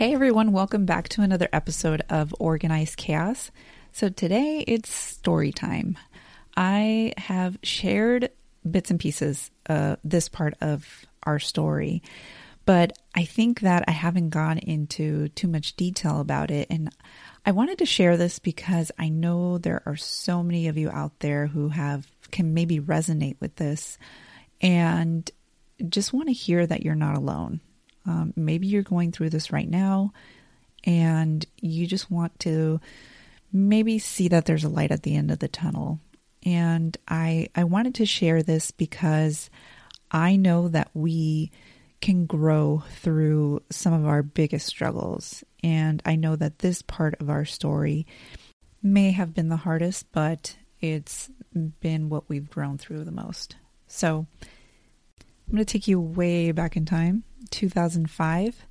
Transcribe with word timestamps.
Hey 0.00 0.14
everyone, 0.14 0.52
welcome 0.52 0.86
back 0.86 1.10
to 1.10 1.20
another 1.20 1.50
episode 1.52 2.00
of 2.08 2.34
Organized 2.38 2.96
Chaos. 2.96 3.50
So 3.92 4.08
today 4.08 4.64
it's 4.66 4.90
story 4.90 5.52
time. 5.52 5.98
I 6.56 7.12
have 7.18 7.58
shared 7.62 8.30
bits 8.70 8.90
and 8.90 8.98
pieces 8.98 9.50
of 9.66 9.98
this 10.02 10.30
part 10.30 10.54
of 10.62 11.04
our 11.24 11.38
story, 11.38 12.02
but 12.64 12.94
I 13.14 13.26
think 13.26 13.60
that 13.60 13.84
I 13.88 13.90
haven't 13.90 14.30
gone 14.30 14.56
into 14.56 15.28
too 15.28 15.48
much 15.48 15.76
detail 15.76 16.20
about 16.20 16.50
it. 16.50 16.68
And 16.70 16.88
I 17.44 17.50
wanted 17.50 17.76
to 17.80 17.84
share 17.84 18.16
this 18.16 18.38
because 18.38 18.90
I 18.98 19.10
know 19.10 19.58
there 19.58 19.82
are 19.84 19.96
so 19.96 20.42
many 20.42 20.68
of 20.68 20.78
you 20.78 20.88
out 20.90 21.20
there 21.20 21.46
who 21.46 21.68
have 21.68 22.10
can 22.30 22.54
maybe 22.54 22.80
resonate 22.80 23.36
with 23.38 23.56
this 23.56 23.98
and 24.62 25.30
just 25.90 26.14
want 26.14 26.28
to 26.28 26.32
hear 26.32 26.66
that 26.66 26.84
you're 26.84 26.94
not 26.94 27.16
alone. 27.18 27.60
Um, 28.10 28.32
maybe 28.34 28.66
you're 28.66 28.82
going 28.82 29.12
through 29.12 29.30
this 29.30 29.52
right 29.52 29.68
now 29.68 30.12
and 30.84 31.46
you 31.60 31.86
just 31.86 32.10
want 32.10 32.38
to 32.40 32.80
maybe 33.52 33.98
see 33.98 34.28
that 34.28 34.46
there's 34.46 34.64
a 34.64 34.68
light 34.68 34.90
at 34.90 35.02
the 35.02 35.14
end 35.14 35.30
of 35.30 35.38
the 35.38 35.48
tunnel. 35.48 36.00
And 36.44 36.96
I 37.06 37.48
I 37.54 37.64
wanted 37.64 37.94
to 37.96 38.06
share 38.06 38.42
this 38.42 38.70
because 38.70 39.50
I 40.10 40.36
know 40.36 40.68
that 40.68 40.90
we 40.94 41.52
can 42.00 42.26
grow 42.26 42.82
through 42.94 43.62
some 43.70 43.92
of 43.92 44.06
our 44.06 44.22
biggest 44.22 44.66
struggles. 44.66 45.44
And 45.62 46.02
I 46.04 46.16
know 46.16 46.34
that 46.36 46.60
this 46.60 46.82
part 46.82 47.14
of 47.20 47.28
our 47.28 47.44
story 47.44 48.06
may 48.82 49.12
have 49.12 49.34
been 49.34 49.50
the 49.50 49.56
hardest, 49.56 50.10
but 50.12 50.56
it's 50.80 51.30
been 51.80 52.08
what 52.08 52.28
we've 52.28 52.48
grown 52.48 52.78
through 52.78 53.04
the 53.04 53.12
most. 53.12 53.56
So 53.86 54.26
I'm 55.50 55.56
going 55.56 55.66
to 55.66 55.72
take 55.72 55.88
you 55.88 56.00
way 56.00 56.52
back 56.52 56.76
in 56.76 56.84
time, 56.84 57.24
2005. 57.50 58.66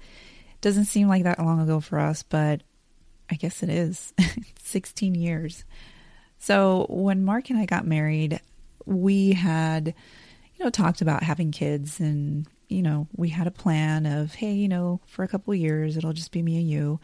Doesn't 0.62 0.86
seem 0.86 1.10
like 1.10 1.24
that 1.24 1.38
long 1.38 1.60
ago 1.60 1.82
for 1.82 2.00
us, 2.00 2.24
but 2.24 2.62
I 3.30 3.36
guess 3.36 3.62
it 3.64 3.70
is. 3.70 4.14
16 4.64 5.14
years. 5.14 5.66
So 6.38 6.86
when 6.90 7.26
Mark 7.26 7.50
and 7.50 7.60
I 7.60 7.66
got 7.66 7.86
married, 7.86 8.40
we 8.86 9.34
had, 9.34 9.94
you 10.56 10.64
know, 10.64 10.70
talked 10.70 11.02
about 11.02 11.22
having 11.22 11.52
kids 11.52 12.00
and, 12.00 12.48
you 12.70 12.82
know, 12.82 13.10
we 13.14 13.28
had 13.28 13.46
a 13.46 13.52
plan 13.52 14.06
of, 14.06 14.36
hey, 14.36 14.54
you 14.54 14.70
know, 14.70 15.02
for 15.06 15.24
a 15.24 15.28
couple 15.28 15.54
years, 15.54 15.98
it'll 15.98 16.14
just 16.14 16.32
be 16.32 16.42
me 16.42 16.60
and 16.60 16.70
you. 16.70 17.02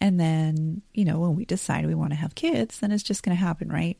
And 0.00 0.18
then, 0.18 0.80
you 0.94 1.04
know, 1.04 1.20
when 1.20 1.36
we 1.36 1.44
decide 1.44 1.84
we 1.84 1.94
want 1.94 2.12
to 2.12 2.16
have 2.16 2.34
kids, 2.34 2.80
then 2.80 2.92
it's 2.92 3.02
just 3.02 3.22
going 3.22 3.36
to 3.36 3.44
happen, 3.44 3.68
right? 3.68 3.98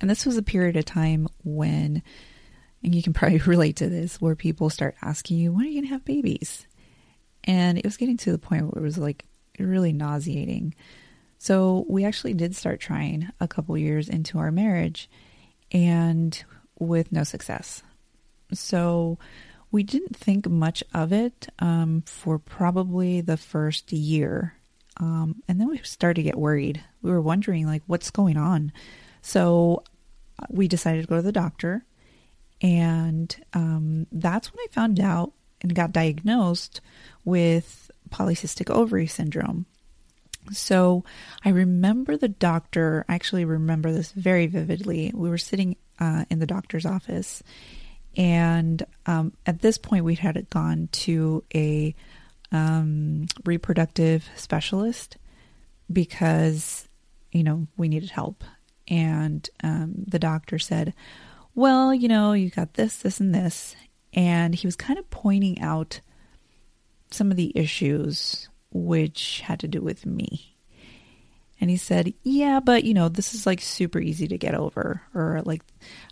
And 0.00 0.08
this 0.08 0.24
was 0.24 0.36
a 0.36 0.42
period 0.42 0.76
of 0.76 0.84
time 0.84 1.26
when, 1.42 2.04
and 2.82 2.94
you 2.94 3.02
can 3.02 3.12
probably 3.12 3.38
relate 3.46 3.76
to 3.76 3.88
this, 3.88 4.20
where 4.20 4.34
people 4.34 4.70
start 4.70 4.96
asking 5.02 5.38
you, 5.38 5.52
when 5.52 5.64
are 5.64 5.68
you 5.68 5.74
going 5.74 5.88
to 5.88 5.92
have 5.92 6.04
babies? 6.04 6.66
And 7.44 7.78
it 7.78 7.84
was 7.84 7.96
getting 7.96 8.16
to 8.18 8.32
the 8.32 8.38
point 8.38 8.64
where 8.64 8.82
it 8.82 8.86
was 8.86 8.98
like 8.98 9.24
really 9.58 9.92
nauseating. 9.92 10.74
So 11.38 11.86
we 11.88 12.04
actually 12.04 12.34
did 12.34 12.56
start 12.56 12.80
trying 12.80 13.28
a 13.40 13.48
couple 13.48 13.76
years 13.78 14.08
into 14.08 14.38
our 14.38 14.50
marriage 14.50 15.08
and 15.70 16.42
with 16.78 17.12
no 17.12 17.24
success. 17.24 17.82
So 18.52 19.18
we 19.70 19.82
didn't 19.82 20.16
think 20.16 20.48
much 20.48 20.82
of 20.94 21.12
it 21.12 21.48
um, 21.58 22.02
for 22.06 22.38
probably 22.38 23.20
the 23.20 23.36
first 23.36 23.92
year. 23.92 24.54
Um, 24.96 25.42
and 25.46 25.60
then 25.60 25.68
we 25.68 25.78
started 25.78 26.16
to 26.16 26.22
get 26.22 26.38
worried. 26.38 26.82
We 27.02 27.10
were 27.10 27.20
wondering, 27.20 27.66
like, 27.66 27.82
what's 27.86 28.10
going 28.10 28.36
on? 28.36 28.72
So 29.22 29.84
we 30.48 30.68
decided 30.68 31.02
to 31.02 31.06
go 31.06 31.16
to 31.16 31.22
the 31.22 31.32
doctor. 31.32 31.84
And 32.60 33.34
um, 33.54 34.06
that's 34.10 34.52
when 34.52 34.60
I 34.60 34.72
found 34.72 35.00
out 35.00 35.32
and 35.60 35.74
got 35.74 35.92
diagnosed 35.92 36.80
with 37.24 37.90
polycystic 38.10 38.70
ovary 38.70 39.06
syndrome. 39.06 39.66
So 40.52 41.04
I 41.44 41.50
remember 41.50 42.16
the 42.16 42.28
doctor, 42.28 43.04
I 43.08 43.14
actually 43.14 43.44
remember 43.44 43.92
this 43.92 44.12
very 44.12 44.46
vividly. 44.46 45.12
We 45.14 45.28
were 45.28 45.38
sitting 45.38 45.76
uh, 46.00 46.24
in 46.30 46.38
the 46.38 46.46
doctor's 46.46 46.86
office, 46.86 47.42
and 48.16 48.82
um, 49.06 49.32
at 49.46 49.60
this 49.60 49.78
point, 49.78 50.04
we 50.04 50.14
had 50.14 50.48
gone 50.50 50.88
to 50.92 51.44
a 51.54 51.94
um, 52.50 53.26
reproductive 53.44 54.28
specialist 54.36 55.18
because, 55.92 56.88
you 57.30 57.42
know, 57.42 57.66
we 57.76 57.88
needed 57.88 58.10
help. 58.10 58.42
And 58.88 59.48
um, 59.62 60.04
the 60.06 60.18
doctor 60.18 60.58
said, 60.58 60.94
Well, 61.58 61.92
you 61.92 62.06
know, 62.06 62.34
you 62.34 62.50
got 62.50 62.74
this, 62.74 62.98
this, 62.98 63.18
and 63.18 63.34
this. 63.34 63.74
And 64.12 64.54
he 64.54 64.68
was 64.68 64.76
kind 64.76 64.96
of 64.96 65.10
pointing 65.10 65.60
out 65.60 66.00
some 67.10 67.32
of 67.32 67.36
the 67.36 67.50
issues 67.56 68.48
which 68.70 69.40
had 69.40 69.58
to 69.58 69.66
do 69.66 69.80
with 69.80 70.06
me. 70.06 70.54
And 71.60 71.68
he 71.68 71.76
said, 71.76 72.14
Yeah, 72.22 72.60
but 72.60 72.84
you 72.84 72.94
know, 72.94 73.08
this 73.08 73.34
is 73.34 73.44
like 73.44 73.60
super 73.60 73.98
easy 73.98 74.28
to 74.28 74.38
get 74.38 74.54
over. 74.54 75.02
Or 75.12 75.42
like, 75.44 75.62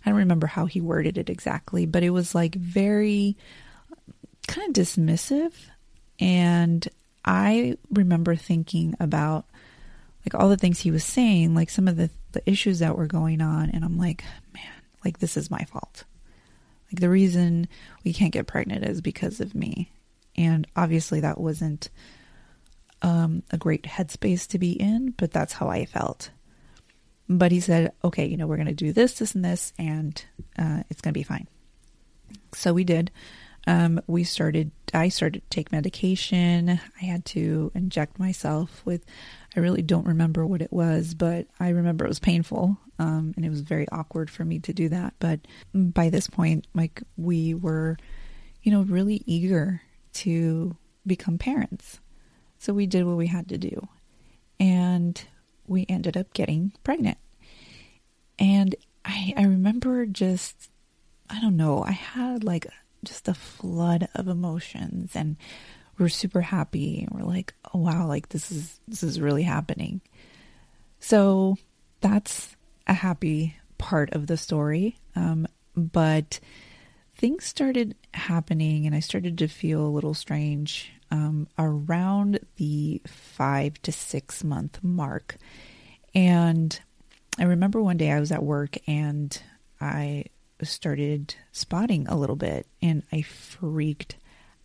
I 0.05 0.09
don't 0.09 0.19
remember 0.19 0.47
how 0.47 0.65
he 0.65 0.81
worded 0.81 1.17
it 1.17 1.29
exactly, 1.29 1.85
but 1.85 2.03
it 2.03 2.09
was 2.09 2.35
like 2.35 2.55
very 2.55 3.37
kind 4.49 4.67
of 4.67 4.83
dismissive. 4.83 5.53
And 6.19 6.85
I 7.23 7.77
remember 7.89 8.35
thinking 8.35 8.95
about 8.99 9.45
like 10.25 10.35
all 10.35 10.49
the 10.49 10.57
things 10.57 10.81
he 10.81 10.91
was 10.91 11.05
saying, 11.05 11.55
like 11.55 11.69
some 11.69 11.87
of 11.87 11.95
the, 11.95 12.09
the 12.33 12.43
issues 12.45 12.79
that 12.79 12.97
were 12.97 13.07
going 13.07 13.39
on. 13.39 13.69
And 13.69 13.85
I'm 13.85 13.97
like, 13.97 14.25
man, 14.53 14.76
like 15.03 15.19
this 15.19 15.37
is 15.37 15.51
my 15.51 15.63
fault. 15.65 16.03
Like 16.91 16.99
the 17.01 17.09
reason 17.09 17.67
we 18.03 18.13
can't 18.13 18.33
get 18.33 18.47
pregnant 18.47 18.85
is 18.85 19.01
because 19.01 19.39
of 19.39 19.55
me. 19.55 19.91
And 20.35 20.67
obviously 20.75 21.19
that 21.21 21.39
wasn't 21.39 21.89
um, 23.01 23.43
a 23.51 23.57
great 23.57 23.83
headspace 23.83 24.47
to 24.49 24.59
be 24.59 24.71
in, 24.71 25.13
but 25.17 25.31
that's 25.31 25.53
how 25.53 25.67
I 25.67 25.85
felt. 25.85 26.31
But 27.29 27.51
he 27.51 27.59
said, 27.59 27.91
okay, 28.03 28.25
you 28.25 28.37
know, 28.37 28.47
we're 28.47 28.55
going 28.55 28.67
to 28.67 28.73
do 28.73 28.93
this, 28.93 29.19
this, 29.19 29.35
and 29.35 29.43
this, 29.43 29.73
and 29.77 30.23
uh, 30.57 30.83
it's 30.89 31.01
going 31.01 31.13
to 31.13 31.19
be 31.19 31.23
fine. 31.23 31.47
So 32.53 32.73
we 32.73 32.83
did. 32.83 33.11
Um, 33.67 33.99
we 34.07 34.23
started, 34.23 34.71
I 34.93 35.09
started 35.09 35.41
to 35.41 35.49
take 35.49 35.73
medication. 35.73 36.79
I 37.01 37.05
had 37.05 37.25
to 37.25 37.69
inject 37.75 38.17
myself 38.17 38.81
with, 38.85 39.03
I 39.55 39.59
really 39.59 39.81
don't 39.81 40.07
remember 40.07 40.45
what 40.45 40.61
it 40.61 40.71
was, 40.71 41.13
but 41.13 41.47
I 41.59 41.69
remember 41.69 42.05
it 42.05 42.09
was 42.09 42.19
painful. 42.19 42.77
Um, 42.99 43.33
and 43.35 43.45
it 43.45 43.49
was 43.49 43.61
very 43.61 43.87
awkward 43.91 44.29
for 44.29 44.43
me 44.43 44.59
to 44.59 44.73
do 44.73 44.89
that. 44.89 45.13
But 45.19 45.41
by 45.73 46.09
this 46.09 46.27
point, 46.27 46.65
like, 46.73 47.03
we 47.15 47.53
were, 47.53 47.97
you 48.63 48.71
know, 48.71 48.81
really 48.81 49.23
eager 49.25 49.81
to 50.13 50.75
become 51.05 51.37
parents. 51.37 51.99
So 52.57 52.73
we 52.73 52.87
did 52.87 53.05
what 53.05 53.17
we 53.17 53.27
had 53.27 53.49
to 53.49 53.57
do. 53.57 53.87
And 54.59 55.21
we 55.67 55.85
ended 55.87 56.17
up 56.17 56.33
getting 56.33 56.73
pregnant. 56.83 57.17
And 58.39 58.75
I, 59.05 59.33
I 59.37 59.43
remember 59.43 60.05
just, 60.05 60.69
I 61.29 61.39
don't 61.39 61.57
know, 61.57 61.83
I 61.83 61.91
had 61.91 62.43
like 62.43 62.67
just 63.03 63.27
a 63.27 63.33
flood 63.33 64.07
of 64.15 64.27
emotions 64.27 65.15
and 65.15 65.37
we're 65.97 66.09
super 66.09 66.41
happy. 66.41 67.07
We're 67.11 67.23
like, 67.23 67.53
oh 67.73 67.79
wow, 67.79 68.07
like 68.07 68.29
this 68.29 68.51
is, 68.51 68.79
this 68.87 69.03
is 69.03 69.21
really 69.21 69.43
happening. 69.43 70.01
So 70.99 71.57
that's 72.01 72.56
a 72.87 72.93
happy 72.93 73.55
part 73.77 74.13
of 74.13 74.27
the 74.27 74.37
story. 74.37 74.97
Um, 75.15 75.47
but 75.75 76.39
things 77.15 77.45
started 77.45 77.95
happening 78.13 78.85
and 78.85 78.95
I 78.95 78.99
started 78.99 79.37
to 79.39 79.47
feel 79.47 79.85
a 79.85 79.89
little 79.89 80.13
strange 80.13 80.91
um, 81.11 81.47
around 81.57 82.39
the 82.57 83.01
five 83.05 83.81
to 83.83 83.91
six 83.91 84.43
month 84.43 84.79
mark. 84.83 85.37
And 86.13 86.79
I 87.37 87.43
remember 87.43 87.81
one 87.81 87.97
day 87.97 88.11
I 88.11 88.19
was 88.19 88.31
at 88.31 88.43
work 88.43 88.77
and 88.87 89.39
I 89.79 90.25
started 90.63 91.35
spotting 91.51 92.07
a 92.07 92.17
little 92.17 92.35
bit 92.35 92.65
and 92.81 93.03
I 93.11 93.21
freaked 93.21 94.17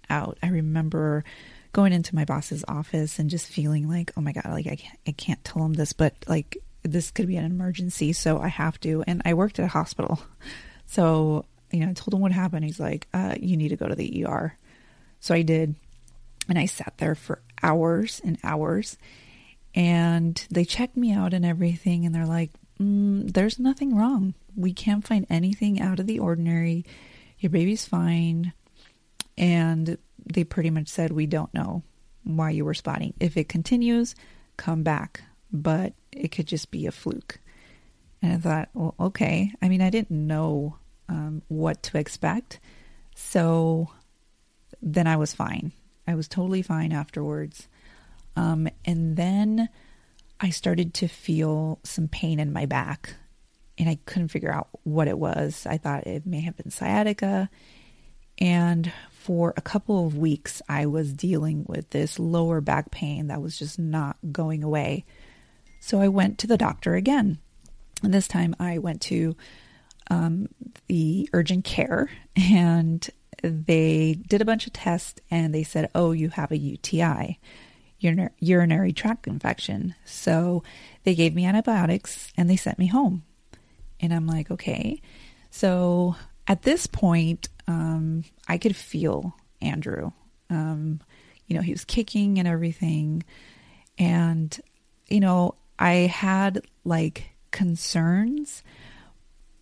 out. 0.08 0.38
I 0.42 0.48
remember 0.48 1.24
going 1.72 1.92
into 1.92 2.14
my 2.14 2.24
boss's 2.24 2.64
office 2.68 3.18
and 3.18 3.30
just 3.30 3.46
feeling 3.46 3.88
like, 3.88 4.12
oh 4.16 4.20
my 4.20 4.32
God, 4.32 4.46
like 4.46 4.66
I 4.66 4.76
can't, 4.76 4.98
I 5.06 5.12
can't 5.12 5.44
tell 5.44 5.64
him 5.64 5.74
this, 5.74 5.92
but 5.92 6.14
like 6.26 6.58
this 6.82 7.10
could 7.10 7.26
be 7.26 7.36
an 7.36 7.44
emergency. 7.44 8.12
So 8.12 8.38
I 8.38 8.48
have 8.48 8.78
to. 8.80 9.04
And 9.06 9.22
I 9.24 9.34
worked 9.34 9.58
at 9.58 9.64
a 9.64 9.68
hospital. 9.68 10.20
So, 10.84 11.46
you 11.70 11.80
know, 11.80 11.88
I 11.88 11.92
told 11.94 12.12
him 12.12 12.20
what 12.20 12.32
happened. 12.32 12.66
He's 12.66 12.78
like, 12.78 13.08
uh, 13.14 13.34
you 13.40 13.56
need 13.56 13.70
to 13.70 13.76
go 13.76 13.88
to 13.88 13.94
the 13.94 14.26
ER. 14.26 14.54
So 15.20 15.34
I 15.34 15.40
did. 15.40 15.74
And 16.50 16.58
I 16.58 16.66
sat 16.66 16.92
there 16.98 17.14
for 17.14 17.40
hours 17.62 18.20
and 18.22 18.36
hours. 18.44 18.98
And 19.74 20.44
they 20.50 20.66
checked 20.66 20.98
me 20.98 21.10
out 21.14 21.32
and 21.32 21.46
everything. 21.46 22.04
And 22.04 22.14
they're 22.14 22.26
like, 22.26 22.50
mm, 22.78 23.32
there's 23.32 23.58
nothing 23.58 23.96
wrong. 23.96 24.34
We 24.54 24.74
can't 24.74 25.06
find 25.06 25.26
anything 25.30 25.80
out 25.80 25.98
of 25.98 26.06
the 26.06 26.18
ordinary. 26.18 26.84
Your 27.38 27.48
baby's 27.48 27.86
fine. 27.86 28.52
And 29.38 29.96
they 30.26 30.44
pretty 30.44 30.68
much 30.68 30.88
said, 30.88 31.10
we 31.10 31.24
don't 31.24 31.54
know 31.54 31.84
why 32.24 32.50
you 32.50 32.66
were 32.66 32.74
spotting. 32.74 33.14
If 33.18 33.38
it 33.38 33.48
continues, 33.48 34.14
come 34.58 34.82
back. 34.82 35.22
But 35.52 35.92
it 36.10 36.28
could 36.28 36.46
just 36.46 36.70
be 36.70 36.86
a 36.86 36.92
fluke. 36.92 37.38
And 38.22 38.32
I 38.32 38.36
thought, 38.36 38.68
well, 38.74 38.94
okay. 38.98 39.52
I 39.60 39.68
mean, 39.68 39.82
I 39.82 39.90
didn't 39.90 40.10
know 40.10 40.76
um, 41.08 41.42
what 41.48 41.82
to 41.84 41.98
expect. 41.98 42.60
So 43.14 43.90
then 44.80 45.06
I 45.06 45.16
was 45.16 45.34
fine. 45.34 45.72
I 46.06 46.14
was 46.14 46.28
totally 46.28 46.62
fine 46.62 46.92
afterwards. 46.92 47.68
Um, 48.36 48.68
and 48.84 49.16
then 49.16 49.68
I 50.40 50.50
started 50.50 50.94
to 50.94 51.08
feel 51.08 51.78
some 51.84 52.08
pain 52.08 52.40
in 52.40 52.52
my 52.52 52.66
back 52.66 53.14
and 53.78 53.88
I 53.88 53.98
couldn't 54.06 54.28
figure 54.28 54.52
out 54.52 54.68
what 54.84 55.08
it 55.08 55.18
was. 55.18 55.66
I 55.66 55.78
thought 55.78 56.06
it 56.06 56.26
may 56.26 56.40
have 56.40 56.56
been 56.56 56.70
sciatica. 56.70 57.50
And 58.38 58.92
for 59.10 59.54
a 59.56 59.60
couple 59.60 60.06
of 60.06 60.16
weeks, 60.16 60.62
I 60.68 60.86
was 60.86 61.12
dealing 61.12 61.64
with 61.68 61.90
this 61.90 62.18
lower 62.18 62.60
back 62.60 62.90
pain 62.90 63.28
that 63.28 63.42
was 63.42 63.58
just 63.58 63.78
not 63.78 64.16
going 64.30 64.64
away. 64.64 65.04
So 65.82 66.00
I 66.00 66.06
went 66.06 66.38
to 66.38 66.46
the 66.46 66.56
doctor 66.56 66.94
again. 66.94 67.38
And 68.04 68.14
this 68.14 68.28
time 68.28 68.54
I 68.60 68.78
went 68.78 69.00
to 69.02 69.36
um, 70.10 70.48
the 70.86 71.28
urgent 71.32 71.64
care 71.64 72.08
and 72.36 73.10
they 73.42 74.16
did 74.28 74.40
a 74.40 74.44
bunch 74.44 74.68
of 74.68 74.72
tests 74.72 75.20
and 75.28 75.52
they 75.52 75.64
said, 75.64 75.90
oh, 75.92 76.12
you 76.12 76.28
have 76.28 76.52
a 76.52 76.56
UTI, 76.56 77.40
urinary 77.98 78.92
tract 78.92 79.26
infection. 79.26 79.96
So 80.04 80.62
they 81.02 81.16
gave 81.16 81.34
me 81.34 81.44
antibiotics 81.46 82.32
and 82.36 82.48
they 82.48 82.56
sent 82.56 82.78
me 82.78 82.86
home. 82.86 83.24
And 83.98 84.14
I'm 84.14 84.28
like, 84.28 84.52
okay. 84.52 85.02
So 85.50 86.14
at 86.46 86.62
this 86.62 86.86
point, 86.86 87.48
um, 87.66 88.22
I 88.46 88.56
could 88.56 88.76
feel 88.76 89.34
Andrew. 89.60 90.12
Um, 90.48 91.00
you 91.48 91.56
know, 91.56 91.62
he 91.62 91.72
was 91.72 91.84
kicking 91.84 92.38
and 92.38 92.46
everything. 92.46 93.24
And, 93.98 94.56
you 95.08 95.18
know, 95.18 95.56
I 95.82 96.06
had 96.06 96.64
like 96.84 97.30
concerns, 97.50 98.62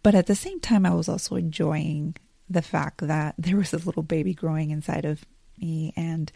but 0.02 0.14
at 0.14 0.26
the 0.26 0.34
same 0.34 0.60
time, 0.60 0.84
I 0.84 0.94
was 0.94 1.08
also 1.08 1.36
enjoying 1.36 2.14
the 2.50 2.60
fact 2.60 2.98
that 2.98 3.36
there 3.38 3.56
was 3.56 3.72
a 3.72 3.78
little 3.78 4.02
baby 4.02 4.34
growing 4.34 4.70
inside 4.70 5.06
of 5.06 5.24
me. 5.56 5.94
And, 5.96 6.30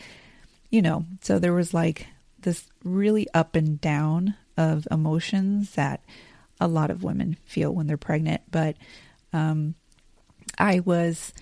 you 0.71 0.81
know, 0.81 1.05
so 1.21 1.39
there 1.39 1.53
was 1.53 1.75
like 1.75 2.07
this 2.41 2.67
really 2.83 3.29
up 3.35 3.57
and 3.57 3.79
down 3.79 4.35
of 4.57 4.89
emotions 4.91 5.73
that 5.73 6.03
a 6.59 6.67
lot 6.67 6.91
of 6.91 7.05
women 7.05 7.37
feel 7.45 7.71
when 7.71 7.87
they're 7.87 7.99
pregnant. 7.99 8.41
But 8.51 8.77
um, 9.35 9.75
I 10.57 10.81
was 10.81 11.35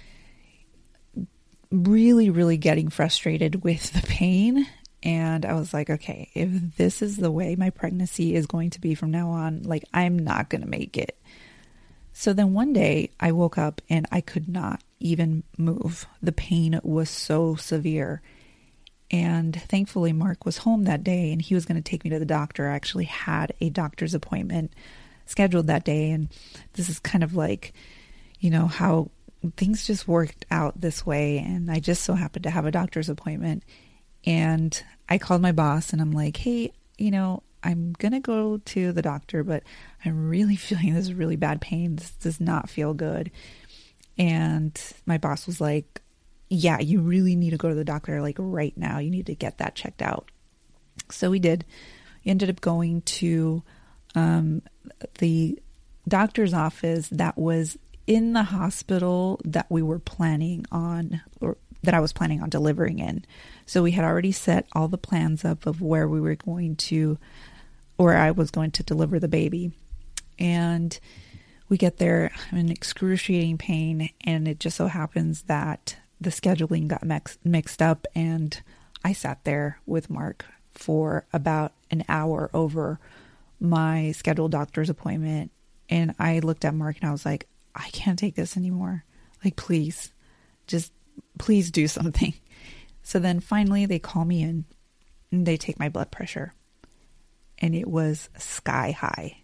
really, 1.71 2.29
really 2.29 2.57
getting 2.57 2.89
frustrated 2.89 3.63
with 3.63 3.93
the 3.93 4.05
pain. 4.05 4.67
And 5.03 5.45
I 5.45 5.55
was 5.55 5.75
like, 5.75 5.91
okay, 5.91 6.31
if 6.35 6.77
this 6.77 7.03
is 7.03 7.17
the 7.17 7.31
way 7.31 7.57
my 7.57 7.71
pregnancy 7.71 8.35
is 8.35 8.47
going 8.47 8.71
to 8.71 8.81
be 8.81 8.95
from 8.95 9.11
now 9.11 9.31
on, 9.31 9.63
like, 9.63 9.85
I'm 9.93 10.19
not 10.19 10.49
going 10.49 10.61
to 10.61 10.69
make 10.69 10.97
it. 10.97 11.19
So 12.13 12.33
then 12.33 12.53
one 12.53 12.73
day 12.73 13.11
I 13.19 13.33
woke 13.33 13.59
up 13.59 13.81
and 13.89 14.07
I 14.13 14.21
could 14.21 14.49
not 14.49 14.83
even 15.01 15.43
move. 15.59 16.07
The 16.23 16.33
pain 16.33 16.79
was 16.85 17.11
so 17.11 17.57
severe. 17.57 18.23
And 19.11 19.61
thankfully, 19.63 20.13
Mark 20.13 20.45
was 20.45 20.59
home 20.59 20.85
that 20.85 21.05
day 21.05 21.33
and 21.33 21.43
he 21.43 21.55
was 21.55 21.65
going 21.65 21.83
to 21.83 21.91
take 21.91 22.05
me 22.05 22.11
to 22.11 22.19
the 22.19 22.25
doctor. 22.25 22.69
I 22.69 22.75
actually 22.75 23.07
had 23.07 23.53
a 23.61 23.71
doctor's 23.71 24.15
appointment 24.15 24.73
scheduled 25.27 25.67
that 25.67 25.85
day. 25.85 26.11
And 26.11 26.29
this 26.75 26.89
is 26.89 26.99
kind 26.99 27.25
of 27.25 27.35
like, 27.35 27.73
you 28.41 28.51
know, 28.51 28.67
how 28.67 29.11
things 29.57 29.87
just 29.87 30.07
worked 30.07 30.47
out 30.51 30.81
this 30.81 31.05
way. 31.05 31.39
And 31.39 31.71
I 31.71 31.81
just 31.81 32.05
so 32.05 32.15
happened 32.15 32.45
to 32.45 32.51
have 32.51 32.67
a 32.67 32.71
doctor's 32.71 33.09
appointment. 33.09 33.65
And 34.25 34.83
I 35.09 35.19
called 35.19 35.43
my 35.43 35.53
boss 35.53 35.93
and 35.93 36.01
I'm 36.01 36.13
like, 36.13 36.37
hey, 36.37 36.73
you 36.99 37.11
know, 37.11 37.43
I'm 37.63 37.93
going 37.99 38.13
to 38.13 38.21
go 38.21 38.59
to 38.59 38.93
the 38.93 39.03
doctor, 39.03 39.45
but 39.45 39.63
I'm 40.05 40.29
really 40.29 40.57
feeling 40.57 40.95
this 40.95 41.13
really 41.13 41.37
bad 41.37 41.61
pain. 41.61 41.97
This 41.97 42.11
does 42.13 42.41
not 42.41 42.71
feel 42.71 42.95
good. 42.95 43.31
And 44.19 44.79
my 45.07 45.19
boss 45.19 45.47
was 45.47 45.61
like, 45.61 46.01
yeah, 46.49 46.81
you 46.81 47.01
really 47.01 47.35
need 47.35 47.51
to 47.51 47.57
go 47.57 47.71
to 47.71 47.75
the 47.75 47.85
doctor 47.85 48.21
like 48.21 48.37
right 48.39 48.77
now. 48.77 48.99
You 48.99 49.11
need 49.11 49.27
to 49.27 49.35
get 49.35 49.59
that 49.59 49.75
checked 49.75 50.03
out. 50.03 50.31
So 51.11 51.31
we 51.31 51.39
did. 51.39 51.65
We 52.25 52.31
ended 52.31 52.51
up 52.51 52.61
going 52.61 53.03
to 53.03 53.63
um, 54.15 54.63
the 55.19 55.59
doctor's 56.07 56.53
office 56.53 57.09
that 57.09 57.39
was 57.39 57.79
in 58.07 58.33
the 58.33 58.43
hospital 58.43 59.41
that 59.45 59.67
we 59.71 59.81
were 59.81 59.99
planning 59.99 60.67
on, 60.71 61.23
or 61.41 61.57
that 61.83 61.95
I 61.95 62.01
was 62.01 62.13
planning 62.13 62.43
on 62.43 62.49
delivering 62.49 62.99
in. 62.99 63.25
So 63.67 63.83
we 63.83 63.93
had 63.93 64.05
already 64.05 64.33
set 64.33 64.67
all 64.73 64.89
the 64.89 64.99
plans 64.99 65.45
up 65.45 65.67
of 65.67 65.81
where 65.81 66.09
we 66.09 66.21
were 66.21 66.37
going 66.37 66.77
to 66.77 67.19
or 67.99 68.17
I 68.17 68.31
was 68.31 68.51
going 68.51 68.71
to 68.73 68.83
deliver 68.83 69.19
the 69.19 69.29
baby. 69.29 69.73
And 70.39 70.99
we 71.69 71.77
get 71.77 71.99
there, 71.99 72.33
I'm 72.51 72.59
in 72.59 72.71
excruciating 72.71 73.59
pain, 73.59 74.11
and 74.23 74.49
it 74.49 74.59
just 74.61 74.77
so 74.77 74.89
happens 74.89 75.43
that 75.43 75.97
the 76.21 76.31
scheduling 76.31 76.89
got 76.89 77.05
mix- 77.05 77.39
mixed 77.45 77.81
up, 77.81 78.07
and 78.15 78.61
I 79.05 79.13
sat 79.13 79.45
there 79.45 79.79
with 79.87 80.11
Mark 80.11 80.45
for 80.73 81.27
about 81.33 81.73
an 81.91 82.05
hour 82.09 82.51
over 82.53 82.99
my 83.61 84.13
scheduled 84.13 84.51
doctor's 84.51 84.91
appointment. 84.91 85.51
And 85.89 86.15
I 86.19 86.41
looked 86.41 86.65
at 86.65 86.75
Mark 86.75 86.97
and 87.01 87.09
I 87.09 87.13
was 87.13 87.25
like, 87.25 87.47
I 87.75 87.89
can't 87.91 88.19
take 88.19 88.35
this 88.35 88.57
anymore. 88.57 89.05
Like, 89.45 89.57
please, 89.57 90.13
just 90.67 90.93
please 91.39 91.71
do 91.71 91.89
something. 91.89 92.35
So 93.03 93.19
then 93.19 93.41
finally 93.41 93.87
they 93.87 93.99
call 93.99 94.25
me 94.25 94.43
in 94.43 94.65
and 95.31 95.47
they 95.47 95.57
take 95.57 95.79
my 95.79 95.89
blood 95.89 96.11
pressure 96.11 96.55
and 97.59 97.75
it 97.75 97.89
was 97.89 98.29
sky 98.37 98.91
high. 98.91 99.39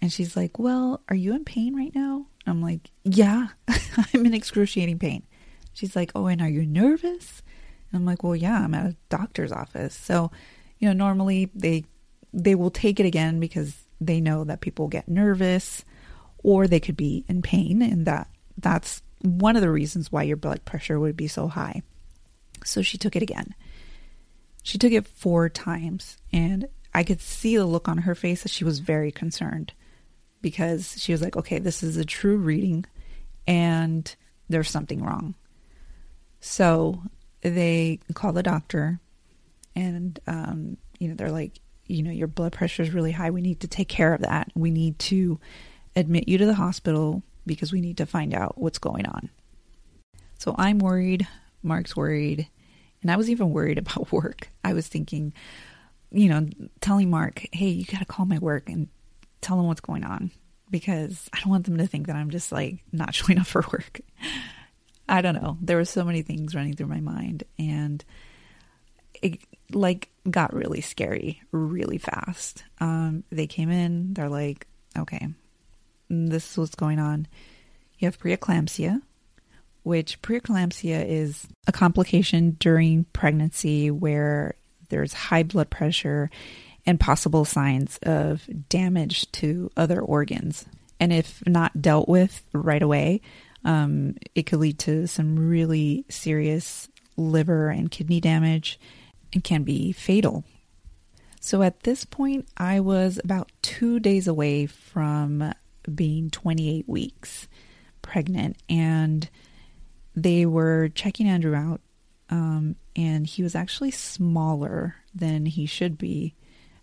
And 0.00 0.12
she's 0.12 0.36
like, 0.36 0.58
Well, 0.58 1.02
are 1.08 1.16
you 1.16 1.34
in 1.34 1.44
pain 1.44 1.76
right 1.76 1.94
now? 1.94 2.26
I'm 2.46 2.60
like, 2.60 2.90
Yeah, 3.04 3.48
I'm 3.68 4.26
in 4.26 4.34
excruciating 4.34 4.98
pain. 4.98 5.22
She's 5.72 5.96
like, 5.96 6.12
Oh, 6.14 6.26
and 6.26 6.40
are 6.40 6.48
you 6.48 6.66
nervous? 6.66 7.42
And 7.90 8.00
I'm 8.00 8.06
like, 8.06 8.22
Well, 8.22 8.36
yeah, 8.36 8.62
I'm 8.62 8.74
at 8.74 8.86
a 8.86 8.96
doctor's 9.08 9.52
office. 9.52 9.94
So, 9.94 10.30
you 10.78 10.88
know, 10.88 10.94
normally 10.94 11.50
they 11.54 11.84
they 12.32 12.54
will 12.54 12.70
take 12.70 13.00
it 13.00 13.06
again 13.06 13.40
because 13.40 13.74
they 14.00 14.20
know 14.20 14.44
that 14.44 14.60
people 14.60 14.88
get 14.88 15.08
nervous 15.08 15.84
or 16.38 16.66
they 16.66 16.80
could 16.80 16.96
be 16.96 17.24
in 17.28 17.40
pain 17.40 17.80
and 17.80 18.06
that 18.06 18.28
that's 18.58 19.02
one 19.26 19.56
of 19.56 19.62
the 19.62 19.70
reasons 19.70 20.10
why 20.10 20.22
your 20.22 20.36
blood 20.36 20.64
pressure 20.64 20.98
would 20.98 21.16
be 21.16 21.28
so 21.28 21.48
high. 21.48 21.82
So 22.64 22.82
she 22.82 22.98
took 22.98 23.16
it 23.16 23.22
again. 23.22 23.54
She 24.62 24.78
took 24.78 24.92
it 24.92 25.06
four 25.06 25.48
times 25.48 26.16
and 26.32 26.68
I 26.94 27.04
could 27.04 27.20
see 27.20 27.56
the 27.56 27.66
look 27.66 27.88
on 27.88 27.98
her 27.98 28.14
face 28.14 28.42
that 28.42 28.50
she 28.50 28.64
was 28.64 28.78
very 28.78 29.12
concerned 29.12 29.72
because 30.42 31.00
she 31.00 31.12
was 31.12 31.22
like, 31.22 31.36
okay, 31.36 31.58
this 31.58 31.82
is 31.82 31.96
a 31.96 32.04
true 32.04 32.36
reading 32.36 32.84
and 33.46 34.14
there's 34.48 34.70
something 34.70 35.02
wrong. 35.04 35.34
So 36.40 37.02
they 37.42 38.00
call 38.14 38.32
the 38.32 38.42
doctor 38.42 38.98
and, 39.74 40.18
um, 40.26 40.76
you 40.98 41.08
know, 41.08 41.14
they're 41.14 41.30
like, 41.30 41.60
you 41.86 42.02
know, 42.02 42.10
your 42.10 42.28
blood 42.28 42.52
pressure 42.52 42.82
is 42.82 42.94
really 42.94 43.12
high. 43.12 43.30
We 43.30 43.42
need 43.42 43.60
to 43.60 43.68
take 43.68 43.88
care 43.88 44.14
of 44.14 44.22
that. 44.22 44.50
We 44.54 44.70
need 44.70 44.98
to 45.00 45.38
admit 45.94 46.28
you 46.28 46.38
to 46.38 46.46
the 46.46 46.54
hospital 46.54 47.22
because 47.46 47.72
we 47.72 47.80
need 47.80 47.98
to 47.98 48.06
find 48.06 48.34
out 48.34 48.58
what's 48.58 48.78
going 48.78 49.06
on. 49.06 49.30
So 50.38 50.54
I'm 50.58 50.78
worried. 50.78 51.26
Mark's 51.62 51.96
worried. 51.96 52.48
And 53.02 53.10
I 53.10 53.16
was 53.16 53.30
even 53.30 53.50
worried 53.50 53.78
about 53.78 54.12
work. 54.12 54.48
I 54.64 54.72
was 54.72 54.88
thinking, 54.88 55.32
you 56.10 56.28
know, 56.28 56.48
telling 56.80 57.10
Mark, 57.10 57.46
hey, 57.52 57.68
you 57.68 57.84
got 57.84 57.98
to 57.98 58.04
call 58.04 58.26
my 58.26 58.38
work 58.38 58.68
and 58.68 58.88
tell 59.40 59.56
them 59.56 59.66
what's 59.66 59.80
going 59.80 60.04
on 60.04 60.30
because 60.70 61.28
I 61.32 61.40
don't 61.40 61.50
want 61.50 61.66
them 61.66 61.78
to 61.78 61.86
think 61.86 62.08
that 62.08 62.16
I'm 62.16 62.30
just 62.30 62.52
like 62.52 62.78
not 62.92 63.14
showing 63.14 63.38
up 63.38 63.46
for 63.46 63.64
work. 63.72 64.00
I 65.08 65.20
don't 65.20 65.40
know. 65.40 65.56
There 65.60 65.76
were 65.76 65.84
so 65.84 66.04
many 66.04 66.22
things 66.22 66.54
running 66.54 66.74
through 66.74 66.88
my 66.88 67.00
mind 67.00 67.44
and 67.58 68.04
it 69.22 69.40
like 69.72 70.10
got 70.28 70.52
really 70.52 70.80
scary 70.80 71.40
really 71.52 71.98
fast. 71.98 72.64
Um, 72.80 73.24
they 73.30 73.46
came 73.46 73.70
in, 73.70 74.14
they're 74.14 74.28
like, 74.28 74.66
okay, 74.98 75.28
this 76.08 76.52
is 76.52 76.58
what's 76.58 76.74
going 76.74 76.98
on. 76.98 77.26
You 77.98 78.06
have 78.06 78.20
preeclampsia, 78.20 79.00
which 79.82 80.20
preeclampsia 80.22 81.06
is 81.08 81.46
a 81.66 81.72
complication 81.72 82.56
during 82.58 83.04
pregnancy 83.12 83.90
where 83.90 84.54
there's 84.88 85.12
high 85.12 85.42
blood 85.42 85.70
pressure 85.70 86.30
and 86.84 87.00
possible 87.00 87.44
signs 87.44 87.98
of 88.02 88.48
damage 88.68 89.30
to 89.32 89.70
other 89.76 90.00
organs. 90.00 90.66
And 91.00 91.12
if 91.12 91.42
not 91.46 91.82
dealt 91.82 92.08
with 92.08 92.42
right 92.52 92.82
away, 92.82 93.20
um, 93.64 94.16
it 94.34 94.44
could 94.44 94.60
lead 94.60 94.78
to 94.80 95.06
some 95.06 95.36
really 95.36 96.04
serious 96.08 96.88
liver 97.16 97.68
and 97.68 97.90
kidney 97.90 98.20
damage 98.20 98.78
and 99.32 99.42
can 99.42 99.64
be 99.64 99.92
fatal. 99.92 100.44
So 101.40 101.62
at 101.62 101.80
this 101.80 102.04
point, 102.04 102.48
I 102.56 102.80
was 102.80 103.20
about 103.22 103.50
two 103.62 104.00
days 104.00 104.26
away 104.26 104.66
from 104.66 105.52
being 105.92 106.30
28 106.30 106.88
weeks 106.88 107.48
pregnant, 108.02 108.56
and 108.68 109.28
they 110.14 110.46
were 110.46 110.88
checking 110.88 111.28
Andrew 111.28 111.54
out, 111.54 111.80
um, 112.30 112.76
and 112.94 113.26
he 113.26 113.42
was 113.42 113.54
actually 113.54 113.90
smaller 113.90 114.96
than 115.14 115.46
he 115.46 115.66
should 115.66 115.98
be 115.98 116.34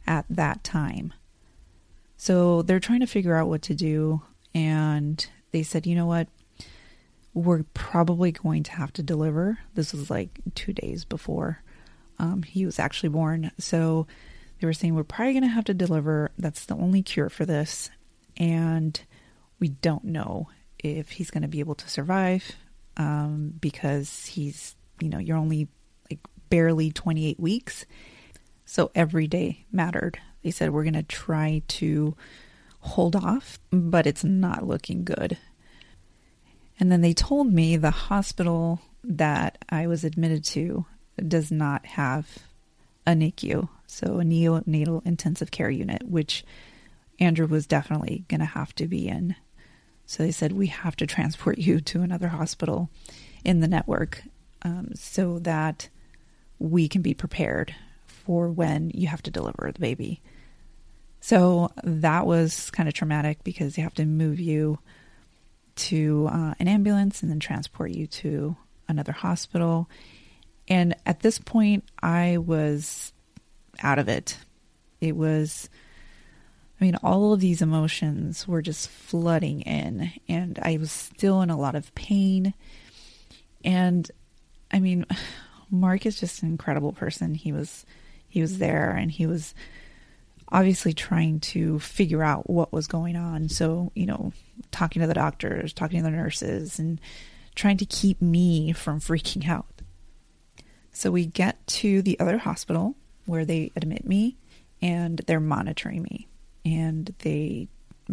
at 0.06 0.26
that 0.30 0.64
time. 0.64 1.14
So 2.18 2.62
they're 2.62 2.80
trying 2.80 3.02
to 3.02 3.08
figure 3.08 3.36
out 3.36 3.48
what 3.50 3.64
to 3.64 3.76
do, 3.76 4.22
and 4.54 5.26
they 5.52 5.64
said, 5.64 5.86
you 5.86 5.96
know 5.96 6.06
what? 6.06 6.28
We're 7.34 7.64
probably 7.74 8.32
going 8.32 8.64
to 8.64 8.72
have 8.74 8.94
to 8.94 9.04
deliver. 9.04 9.60
This 9.74 9.94
was 9.94 10.10
like 10.10 10.40
two 10.54 10.72
days 10.72 11.04
before 11.04 11.64
um, 12.20 12.44
he 12.44 12.66
was 12.66 12.80
actually 12.80 13.10
born. 13.10 13.52
So 13.58 14.08
they 14.60 14.68
were 14.68 14.74
saying, 14.74 14.96
we're 14.96 15.04
probably 15.04 15.34
going 15.34 15.44
to 15.44 15.50
have 15.50 15.66
to 15.66 15.74
deliver. 15.74 16.32
That's 16.38 16.66
the 16.66 16.76
only 16.76 17.02
cure 17.02 17.30
for 17.30 17.46
this. 17.46 17.90
And 18.38 19.00
we 19.60 19.70
don't 19.70 20.06
know 20.06 20.50
if 20.80 21.12
he's 21.12 21.32
going 21.32 21.44
to 21.44 21.48
be 21.48 21.60
able 21.60 21.76
to 21.76 21.90
survive 21.90 22.44
um, 22.98 23.54
because 23.60 24.26
he's, 24.26 24.76
you 25.00 25.10
know, 25.10 25.20
you're 25.20 25.38
only 25.38 25.68
like 26.10 26.20
barely 26.50 26.92
28 26.92 27.40
weeks. 27.40 27.86
So 28.66 28.92
every 28.94 29.28
day 29.28 29.66
mattered. 29.72 30.20
They 30.44 30.52
said, 30.52 30.72
we're 30.72 30.84
going 30.84 30.94
to 30.94 31.04
try 31.04 31.62
to 31.68 32.16
hold 32.80 33.16
off, 33.16 33.60
but 33.72 34.06
it's 34.06 34.24
not 34.24 34.68
looking 34.68 35.06
good. 35.06 35.38
And 36.80 36.92
then 36.92 37.02
they 37.02 37.14
told 37.14 37.52
me 37.52 37.78
the 37.78 37.92
hospital 37.92 38.82
that 39.04 39.58
I 39.70 39.88
was 39.88 40.04
admitted 40.04 40.44
to 40.46 40.86
does 41.26 41.52
not 41.52 41.86
have 41.86 42.28
a 43.06 43.12
NICU, 43.12 43.70
so 43.86 44.20
a 44.20 44.24
neonatal 44.24 45.06
intensive 45.06 45.52
care 45.52 45.70
unit, 45.70 46.04
which 46.04 46.44
Andrew 47.24 47.48
was 47.48 47.68
definitely 47.68 48.26
going 48.28 48.40
to 48.40 48.46
have 48.46 48.74
to 48.76 48.88
be 48.88 49.08
in. 49.08 49.36
So 50.06 50.24
they 50.24 50.32
said, 50.32 50.52
We 50.52 50.68
have 50.68 50.96
to 50.98 51.08
transport 51.08 51.58
you 51.58 51.80
to 51.82 52.02
another 52.02 52.28
hospital 52.28 52.90
in 53.44 53.60
the 53.60 53.68
network 53.68 54.22
um, 54.62 54.90
so 54.96 55.40
that 55.40 55.90
we 56.60 56.88
can 56.88 57.02
be 57.02 57.14
prepared 57.14 57.74
for 58.06 58.50
when 58.50 58.92
you 58.94 59.08
have 59.08 59.24
to 59.24 59.32
deliver 59.32 59.72
the 59.72 59.80
baby. 59.80 60.22
So 61.20 61.72
that 61.84 62.26
was 62.26 62.70
kind 62.72 62.90
of 62.90 62.96
traumatic 62.96 63.44
because 63.44 63.76
they 63.76 63.82
have 63.82 63.94
to 63.96 64.06
move 64.06 64.40
you 64.40 64.80
to 65.76 66.28
uh, 66.32 66.54
an 66.60 66.68
ambulance 66.68 67.22
and 67.22 67.32
then 67.32 67.40
transport 67.40 67.92
you 67.92 68.08
to 68.08 68.56
another 68.88 69.12
hospital. 69.12 69.90
And 70.68 70.96
at 71.06 71.22
this 71.22 71.40
point, 71.40 71.86
I 72.02 72.38
was 72.38 73.14
out 73.82 74.00
of 74.00 74.08
it. 74.08 74.38
It 75.02 75.16
was, 75.16 75.70
I 76.84 76.86
mean, 76.86 76.98
all 77.02 77.32
of 77.32 77.40
these 77.40 77.62
emotions 77.62 78.46
were 78.46 78.62
just 78.62 78.90
flooding 78.90 79.62
in, 79.62 80.12
and 80.28 80.60
I 80.62 80.76
was 80.76 80.92
still 80.92 81.42
in 81.42 81.50
a 81.50 81.58
lot 81.58 81.76
of 81.76 81.96
pain. 81.96 82.54
And 83.64 84.12
I 84.70 84.82
mean, 84.82 85.06
Mark 85.72 86.06
is 86.06 86.20
just 86.20 86.44
an 86.44 86.50
incredible 86.50 86.92
person. 86.92 87.36
He 87.36 87.54
was, 87.54 87.86
he 88.28 88.42
was 88.42 88.58
there, 88.58 88.92
and 88.92 89.10
he 89.10 89.26
was 89.26 89.56
obviously 90.50 90.92
trying 90.92 91.40
to 91.40 91.80
figure 91.80 92.22
out 92.22 92.50
what 92.50 92.74
was 92.74 92.88
going 92.88 93.16
on. 93.16 93.48
So, 93.48 93.94
you 93.96 94.06
know, 94.06 94.34
talking 94.72 95.02
to 95.02 95.08
the 95.08 95.14
doctors, 95.14 95.72
talking 95.72 96.00
to 96.00 96.04
the 96.04 96.12
nurses, 96.12 96.80
and 96.80 97.00
trying 97.56 97.78
to 97.78 97.86
keep 97.86 98.22
me 98.22 98.72
from 98.74 99.00
freaking 99.00 99.48
out. 99.48 99.82
So 100.92 101.12
we 101.12 101.28
get 101.28 101.66
to 101.66 102.02
the 102.02 102.20
other 102.20 102.40
hospital 102.40 102.98
where 103.26 103.46
they 103.46 103.72
admit 103.74 104.06
me 104.06 104.36
and 104.82 105.20
they're 105.28 105.40
monitoring 105.40 106.04
me. 106.04 106.28
And 106.66 107.14
they 107.20 107.68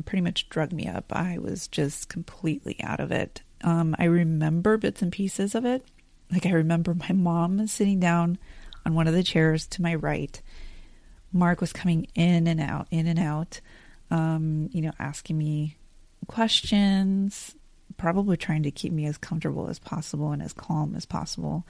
pretty 0.05 0.23
much 0.23 0.49
drug 0.49 0.73
me 0.73 0.87
up. 0.87 1.13
I 1.15 1.39
was 1.39 1.69
just 1.69 2.09
completely 2.09 2.77
out 2.83 3.01
of 3.01 3.13
it. 3.13 3.43
Um, 3.63 3.95
I 3.99 4.05
remember 4.05 4.77
bits 4.77 5.03
and 5.03 5.13
pieces 5.13 5.55
of 5.55 5.65
it. 5.65 5.85
Like 6.31 6.47
I 6.47 6.51
remember 6.51 6.95
my 6.95 7.13
mom 7.13 7.67
sitting 7.67 8.01
down 8.01 8.39
on 8.87 8.95
one 8.95 9.09
of 9.09 9.15
the 9.15 9.23
chairs 9.23 9.67
to 9.69 9.83
my 9.83 9.95
right. 9.95 10.41
Mark 11.33 11.61
was 11.61 11.73
coming 11.73 12.07
in 12.15 12.47
and 12.47 12.61
out, 12.61 12.89
in 12.91 13.07
and 13.07 13.19
out, 13.19 13.61
um, 14.11 14.69
you 14.73 14.83
know, 14.83 14.93
asking 14.99 15.39
me 15.39 15.77
questions, 16.27 17.55
probably 17.97 18.37
trying 18.37 18.65
to 18.65 18.71
keep 18.71 18.93
me 18.93 19.07
as 19.07 19.19
comfortable 19.19 19.69
as 19.69 19.79
possible 19.79 20.33
and 20.33 20.43
as 20.43 20.53
calm 20.53 20.95
as 20.97 21.07
possible 21.07 21.65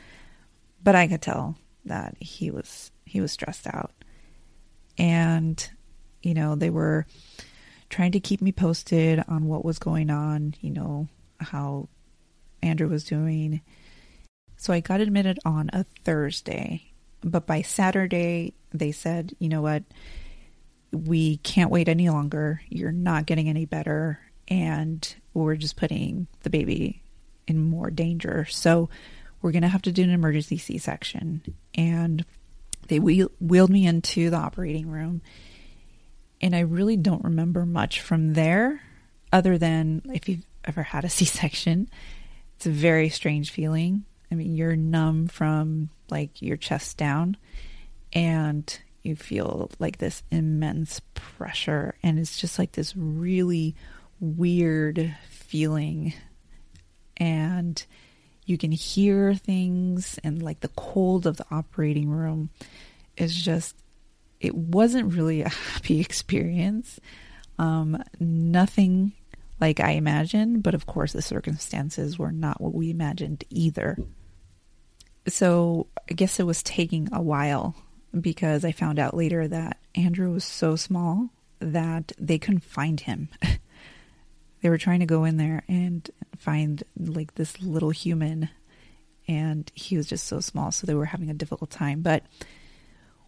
but 0.82 0.94
I 0.94 1.06
could 1.08 1.22
tell 1.22 1.56
that 1.84 2.16
he 2.20 2.50
was 2.50 2.90
he 3.04 3.20
was 3.20 3.32
stressed 3.32 3.66
out. 3.66 3.92
And 4.98 5.70
you 6.22 6.34
know, 6.34 6.54
they 6.54 6.70
were 6.70 7.06
trying 7.88 8.12
to 8.12 8.20
keep 8.20 8.40
me 8.40 8.52
posted 8.52 9.22
on 9.28 9.46
what 9.46 9.64
was 9.64 9.78
going 9.78 10.10
on, 10.10 10.54
you 10.60 10.70
know, 10.70 11.08
how 11.40 11.88
Andrew 12.62 12.88
was 12.88 13.04
doing. 13.04 13.60
So 14.56 14.72
I 14.72 14.80
got 14.80 15.00
admitted 15.00 15.38
on 15.44 15.70
a 15.72 15.84
Thursday, 16.04 16.92
but 17.22 17.46
by 17.46 17.62
Saturday 17.62 18.54
they 18.72 18.92
said, 18.92 19.34
"You 19.38 19.48
know 19.48 19.62
what? 19.62 19.82
We 20.92 21.38
can't 21.38 21.70
wait 21.70 21.88
any 21.88 22.10
longer. 22.10 22.60
You're 22.68 22.92
not 22.92 23.26
getting 23.26 23.48
any 23.48 23.64
better 23.64 24.20
and 24.48 25.14
we're 25.32 25.56
just 25.56 25.76
putting 25.76 26.26
the 26.42 26.50
baby 26.50 27.02
in 27.46 27.70
more 27.70 27.90
danger." 27.90 28.46
So 28.50 28.90
we're 29.42 29.52
going 29.52 29.62
to 29.62 29.68
have 29.68 29.82
to 29.82 29.92
do 29.92 30.02
an 30.02 30.10
emergency 30.10 30.58
C 30.58 30.78
section. 30.78 31.42
And 31.74 32.24
they 32.88 33.00
wheel- 33.00 33.32
wheeled 33.40 33.70
me 33.70 33.86
into 33.86 34.30
the 34.30 34.36
operating 34.36 34.88
room. 34.88 35.22
And 36.40 36.54
I 36.54 36.60
really 36.60 36.96
don't 36.96 37.24
remember 37.24 37.66
much 37.66 38.00
from 38.00 38.32
there, 38.32 38.80
other 39.32 39.58
than 39.58 40.02
if 40.12 40.28
you've 40.28 40.46
ever 40.64 40.82
had 40.82 41.04
a 41.04 41.08
C 41.10 41.24
section, 41.24 41.88
it's 42.56 42.66
a 42.66 42.70
very 42.70 43.08
strange 43.08 43.50
feeling. 43.50 44.04
I 44.30 44.34
mean, 44.34 44.54
you're 44.54 44.76
numb 44.76 45.28
from 45.28 45.90
like 46.08 46.40
your 46.40 46.56
chest 46.56 46.96
down, 46.96 47.36
and 48.12 48.78
you 49.02 49.16
feel 49.16 49.70
like 49.78 49.98
this 49.98 50.22
immense 50.30 51.00
pressure. 51.14 51.94
And 52.02 52.18
it's 52.18 52.38
just 52.38 52.58
like 52.58 52.72
this 52.72 52.96
really 52.96 53.74
weird 54.20 55.16
feeling. 55.30 56.12
And 57.16 57.84
you 58.44 58.58
can 58.58 58.72
hear 58.72 59.34
things 59.34 60.18
and 60.24 60.42
like 60.42 60.60
the 60.60 60.68
cold 60.68 61.26
of 61.26 61.36
the 61.36 61.46
operating 61.50 62.08
room 62.08 62.50
is 63.16 63.34
just 63.34 63.76
it 64.40 64.54
wasn't 64.54 65.14
really 65.14 65.42
a 65.42 65.48
happy 65.72 66.00
experience. 66.00 66.98
Um, 67.58 68.02
nothing 68.18 69.12
like 69.60 69.78
i 69.78 69.90
imagined 69.90 70.62
but 70.62 70.72
of 70.72 70.86
course 70.86 71.12
the 71.12 71.20
circumstances 71.20 72.18
were 72.18 72.32
not 72.32 72.60
what 72.60 72.74
we 72.74 72.90
imagined 72.90 73.44
either. 73.50 73.98
So 75.28 75.86
i 76.10 76.14
guess 76.14 76.40
it 76.40 76.46
was 76.46 76.62
taking 76.62 77.08
a 77.12 77.20
while 77.20 77.74
because 78.18 78.64
i 78.64 78.72
found 78.72 78.98
out 78.98 79.14
later 79.14 79.46
that 79.46 79.76
andrew 79.94 80.32
was 80.32 80.44
so 80.44 80.76
small 80.76 81.28
that 81.58 82.12
they 82.18 82.38
couldn't 82.38 82.64
find 82.64 83.00
him. 83.00 83.28
They 84.62 84.68
were 84.68 84.78
trying 84.78 85.00
to 85.00 85.06
go 85.06 85.24
in 85.24 85.36
there 85.36 85.62
and 85.68 86.08
find 86.36 86.82
like 86.98 87.34
this 87.34 87.60
little 87.60 87.90
human 87.90 88.50
and 89.26 89.70
he 89.74 89.96
was 89.96 90.06
just 90.06 90.26
so 90.26 90.40
small 90.40 90.70
so 90.70 90.86
they 90.86 90.94
were 90.94 91.06
having 91.06 91.30
a 91.30 91.34
difficult 91.34 91.70
time. 91.70 92.02
But 92.02 92.24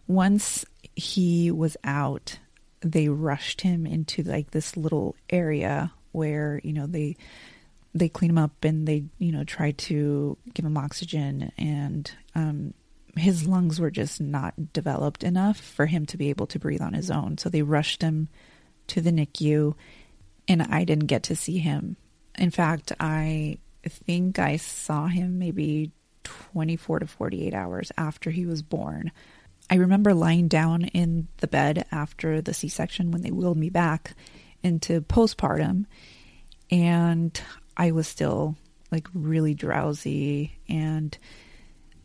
once 0.07 0.65
he 0.95 1.51
was 1.51 1.77
out 1.83 2.39
they 2.81 3.07
rushed 3.07 3.61
him 3.61 3.85
into 3.85 4.23
like 4.23 4.51
this 4.51 4.75
little 4.75 5.15
area 5.29 5.91
where 6.11 6.59
you 6.63 6.73
know 6.73 6.85
they 6.85 7.15
they 7.95 8.09
clean 8.09 8.31
him 8.31 8.37
up 8.37 8.63
and 8.63 8.87
they 8.87 9.03
you 9.19 9.31
know 9.31 9.43
try 9.43 9.71
to 9.71 10.37
give 10.53 10.65
him 10.65 10.77
oxygen 10.77 11.51
and 11.57 12.11
um, 12.35 12.73
his 13.15 13.47
lungs 13.47 13.79
were 13.79 13.91
just 13.91 14.19
not 14.19 14.73
developed 14.73 15.23
enough 15.23 15.57
for 15.57 15.85
him 15.85 16.05
to 16.05 16.17
be 16.17 16.29
able 16.29 16.47
to 16.47 16.59
breathe 16.59 16.81
on 16.81 16.93
his 16.93 17.09
own 17.09 17.37
so 17.37 17.49
they 17.49 17.61
rushed 17.61 18.01
him 18.01 18.27
to 18.87 19.01
the 19.01 19.11
NICU 19.11 19.75
and 20.47 20.61
I 20.61 20.83
didn't 20.83 21.07
get 21.07 21.23
to 21.23 21.35
see 21.35 21.59
him. 21.59 21.95
In 22.37 22.49
fact, 22.49 22.91
I 22.99 23.59
think 23.87 24.39
I 24.39 24.57
saw 24.57 25.07
him 25.07 25.39
maybe 25.39 25.91
24 26.23 26.99
to 26.99 27.07
48 27.07 27.53
hours 27.53 27.91
after 27.97 28.31
he 28.31 28.45
was 28.45 28.61
born. 28.61 29.11
I 29.73 29.77
remember 29.77 30.13
lying 30.13 30.49
down 30.49 30.83
in 30.83 31.29
the 31.37 31.47
bed 31.47 31.87
after 31.91 32.43
the 32.43 32.53
C 32.53 32.67
section 32.67 33.09
when 33.09 33.23
they 33.23 33.31
wheeled 33.31 33.57
me 33.57 33.71
back 33.71 34.13
into 34.61 35.01
postpartum, 35.01 35.85
and 36.69 37.41
I 37.75 37.89
was 37.89 38.07
still 38.07 38.55
like 38.91 39.07
really 39.15 39.55
drowsy. 39.55 40.59
And 40.69 41.17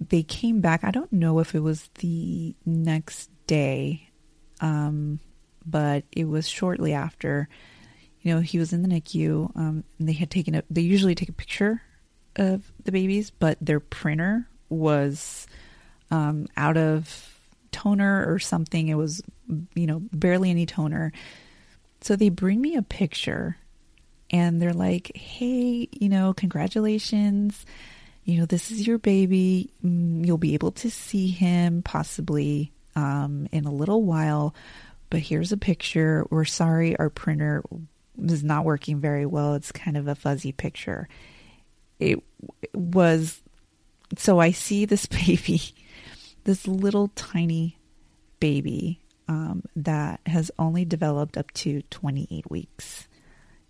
they 0.01 0.23
came 0.23 0.63
back. 0.63 0.83
I 0.83 0.91
don't 0.91 1.13
know 1.13 1.41
if 1.41 1.55
it 1.55 1.61
was 1.61 1.91
the 1.99 2.55
next 2.65 3.29
day, 3.47 4.09
um, 4.63 5.21
but 5.67 6.05
it 6.11 6.27
was 6.27 6.49
shortly 6.49 6.95
after 6.95 7.51
you 8.23 8.35
know, 8.35 8.41
he 8.41 8.59
was 8.59 8.73
in 8.73 8.81
the 8.81 8.89
NICU. 8.89 9.55
Um, 9.55 9.85
and 9.99 10.09
they 10.09 10.15
had 10.15 10.31
taken 10.31 10.55
a, 10.55 10.63
they 10.71 10.81
usually 10.81 11.15
take 11.15 11.29
a 11.29 11.35
picture 11.35 11.83
of 12.35 12.73
the 12.85 12.93
babies, 12.93 13.29
but 13.29 13.59
their 13.61 13.79
printer 13.79 14.49
was 14.71 15.47
um, 16.11 16.47
out 16.57 16.79
of 16.79 17.38
toner 17.73 18.31
or 18.33 18.39
something. 18.39 18.89
It 18.89 18.95
was, 18.95 19.23
you 19.75 19.87
know, 19.87 20.01
barely 20.13 20.51
any 20.51 20.67
toner. 20.67 21.13
So 22.01 22.17
they 22.17 22.29
bring 22.29 22.61
me 22.61 22.77
a 22.77 22.83
picture 22.83 23.57
and 24.31 24.61
they're 24.61 24.73
like, 24.73 25.17
hey, 25.17 25.89
you 25.93 26.09
know, 26.09 26.33
congratulations. 26.35 27.65
You 28.25 28.41
know, 28.41 28.47
this 28.47 28.71
is 28.71 28.87
your 28.87 28.99
baby. 28.99 29.71
Mm, 29.85 30.27
you'll 30.27 30.39
be 30.39 30.55
able 30.55 30.73
to 30.73 30.91
see 30.91 31.29
him 31.29 31.83
possibly 31.83 32.73
um, 32.95 33.49
in 33.53 33.65
a 33.65 33.73
little 33.73 34.03
while, 34.03 34.55
but 35.11 35.21
here's 35.21 35.53
a 35.53 35.57
picture. 35.57 36.27
We're 36.31 36.45
sorry, 36.45 36.97
our 36.97 37.11
printer 37.11 37.63
is 38.23 38.45
not 38.45 38.65
working 38.65 39.01
very 39.01 39.25
well. 39.25 39.55
It's 39.55 39.73
kind 39.73 39.97
of 39.97 40.09
a 40.09 40.15
fuzzy 40.15 40.53
picture. 40.53 41.09
It, 41.99 42.23
it 42.61 42.75
was 42.75 43.41
so 44.17 44.39
I 44.39 44.53
see 44.53 44.85
this 44.85 45.07
baby, 45.27 45.61
this 46.49 46.67
little 46.67 47.09
tiny 47.09 47.79
baby 48.41 48.99
um, 49.29 49.63
that 49.77 50.19
has 50.25 50.51
only 50.59 50.87
developed 50.87 51.37
up 51.37 51.53
to 51.53 51.83
28 51.91 52.51
weeks 52.51 53.07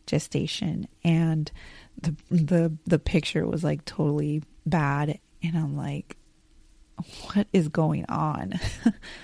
gestation, 0.06 0.86
and 1.02 1.50
the 2.00 2.14
the 2.30 2.72
the 2.86 3.00
picture 3.00 3.44
was 3.44 3.64
like 3.64 3.84
totally 3.84 4.44
bad, 4.64 5.18
and 5.42 5.58
I'm 5.58 5.76
like, 5.76 6.16
what 7.24 7.48
is 7.52 7.66
going 7.66 8.04
on? 8.08 8.60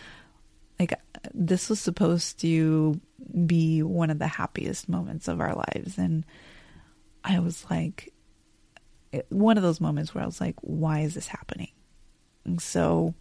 like 0.80 0.98
this 1.32 1.68
was 1.68 1.78
supposed 1.78 2.40
to 2.40 3.00
be 3.46 3.84
one 3.84 4.10
of 4.10 4.18
the 4.18 4.26
happiest 4.26 4.88
moments 4.88 5.28
of 5.28 5.40
our 5.40 5.54
lives, 5.54 5.96
and 5.96 6.26
I 7.22 7.38
was 7.38 7.64
like, 7.70 8.12
one 9.28 9.56
of 9.56 9.62
those 9.62 9.80
moments 9.80 10.12
where 10.12 10.24
I 10.24 10.26
was 10.26 10.40
like, 10.40 10.56
why 10.60 11.02
is 11.02 11.14
this 11.14 11.28
happening? 11.28 11.70
And 12.44 12.60
so 12.60 13.14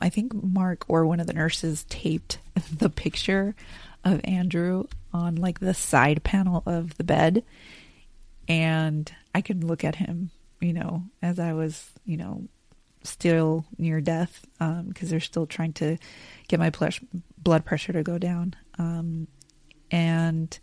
I 0.00 0.08
think 0.08 0.32
Mark 0.34 0.84
or 0.88 1.04
one 1.06 1.20
of 1.20 1.26
the 1.26 1.32
nurses 1.32 1.84
taped 1.88 2.38
the 2.72 2.90
picture 2.90 3.54
of 4.04 4.20
Andrew 4.24 4.84
on 5.12 5.36
like 5.36 5.60
the 5.60 5.74
side 5.74 6.22
panel 6.24 6.62
of 6.66 6.96
the 6.96 7.04
bed. 7.04 7.44
And 8.48 9.12
I 9.34 9.40
could 9.40 9.64
look 9.64 9.84
at 9.84 9.96
him, 9.96 10.30
you 10.60 10.72
know, 10.72 11.04
as 11.20 11.38
I 11.38 11.52
was, 11.52 11.90
you 12.06 12.16
know, 12.16 12.44
still 13.02 13.66
near 13.76 14.00
death 14.00 14.46
because 14.58 14.78
um, 14.80 14.92
they're 15.08 15.20
still 15.20 15.46
trying 15.46 15.72
to 15.74 15.98
get 16.48 16.58
my 16.58 16.72
blood 17.36 17.64
pressure 17.64 17.92
to 17.92 18.02
go 18.02 18.18
down. 18.18 18.54
Um, 18.78 19.28
and 19.90 20.58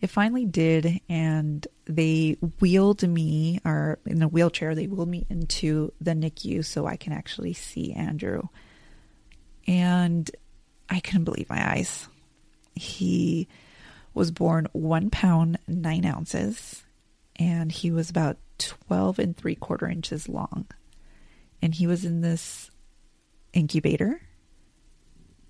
it 0.00 0.08
finally 0.08 0.44
did 0.44 1.00
and 1.08 1.66
they 1.86 2.36
wheeled 2.60 3.02
me 3.08 3.60
or 3.64 3.98
in 4.04 4.22
a 4.22 4.28
wheelchair 4.28 4.74
they 4.74 4.86
wheeled 4.86 5.08
me 5.08 5.26
into 5.30 5.92
the 6.00 6.14
nicu 6.14 6.62
so 6.62 6.86
i 6.86 6.96
can 6.96 7.12
actually 7.12 7.52
see 7.52 7.92
andrew. 7.92 8.42
And 9.66 10.30
i 10.88 11.00
couldn't 11.00 11.24
believe 11.24 11.48
my 11.48 11.72
eyes. 11.72 12.08
He 12.74 13.48
was 14.14 14.30
born 14.30 14.68
one 14.72 15.10
pound 15.10 15.58
nine 15.66 16.04
ounces 16.04 16.84
and 17.36 17.72
he 17.72 17.90
was 17.90 18.10
about 18.10 18.38
12 18.58 19.18
and 19.18 19.36
three 19.36 19.54
quarter 19.54 19.88
inches 19.88 20.28
long. 20.28 20.66
And 21.60 21.74
he 21.74 21.86
was 21.86 22.04
in 22.04 22.20
this 22.20 22.70
incubator 23.52 24.20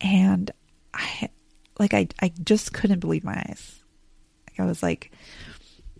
and 0.00 0.50
i 0.94 1.28
like 1.78 1.92
i, 1.92 2.06
I 2.20 2.32
just 2.44 2.72
couldn't 2.72 3.00
believe 3.00 3.24
my 3.24 3.34
eyes 3.48 3.82
I 4.58 4.64
was 4.64 4.82
like, 4.82 5.12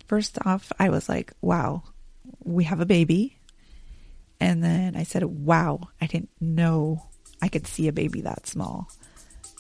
first 0.06 0.38
off, 0.44 0.72
I 0.78 0.88
was 0.90 1.08
like, 1.08 1.32
wow, 1.40 1.82
we 2.44 2.64
have 2.64 2.80
a 2.80 2.86
baby. 2.86 3.38
And 4.40 4.62
then 4.62 4.96
I 4.96 5.02
said, 5.02 5.24
wow, 5.24 5.88
I 6.00 6.06
didn't 6.06 6.30
know 6.40 7.06
I 7.40 7.48
could 7.48 7.66
see 7.66 7.88
a 7.88 7.92
baby 7.92 8.20
that 8.22 8.46
small. 8.46 8.88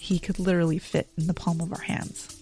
He 0.00 0.18
could 0.18 0.38
literally 0.38 0.78
fit 0.78 1.08
in 1.16 1.26
the 1.26 1.34
palm 1.34 1.60
of 1.60 1.72
our 1.72 1.80
hands. 1.80 2.36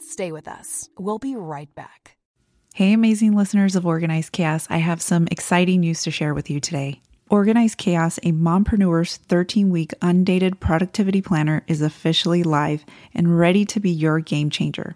Stay 0.00 0.32
with 0.32 0.48
us. 0.48 0.88
We'll 0.98 1.18
be 1.18 1.36
right 1.36 1.72
back. 1.74 2.16
Hey, 2.74 2.92
amazing 2.92 3.36
listeners 3.36 3.76
of 3.76 3.86
Organized 3.86 4.32
Chaos. 4.32 4.66
I 4.70 4.78
have 4.78 5.00
some 5.02 5.28
exciting 5.30 5.80
news 5.80 6.02
to 6.02 6.10
share 6.10 6.34
with 6.34 6.50
you 6.50 6.60
today. 6.60 7.00
Organized 7.34 7.78
Chaos, 7.78 8.18
a 8.18 8.30
mompreneur's 8.30 9.16
13 9.16 9.68
week 9.68 9.92
undated 10.00 10.60
productivity 10.60 11.20
planner, 11.20 11.64
is 11.66 11.82
officially 11.82 12.44
live 12.44 12.84
and 13.12 13.36
ready 13.36 13.64
to 13.64 13.80
be 13.80 13.90
your 13.90 14.20
game 14.20 14.50
changer. 14.50 14.94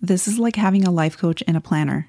This 0.00 0.26
is 0.26 0.38
like 0.38 0.56
having 0.56 0.86
a 0.86 0.90
life 0.90 1.18
coach 1.18 1.42
and 1.46 1.54
a 1.54 1.60
planner, 1.60 2.08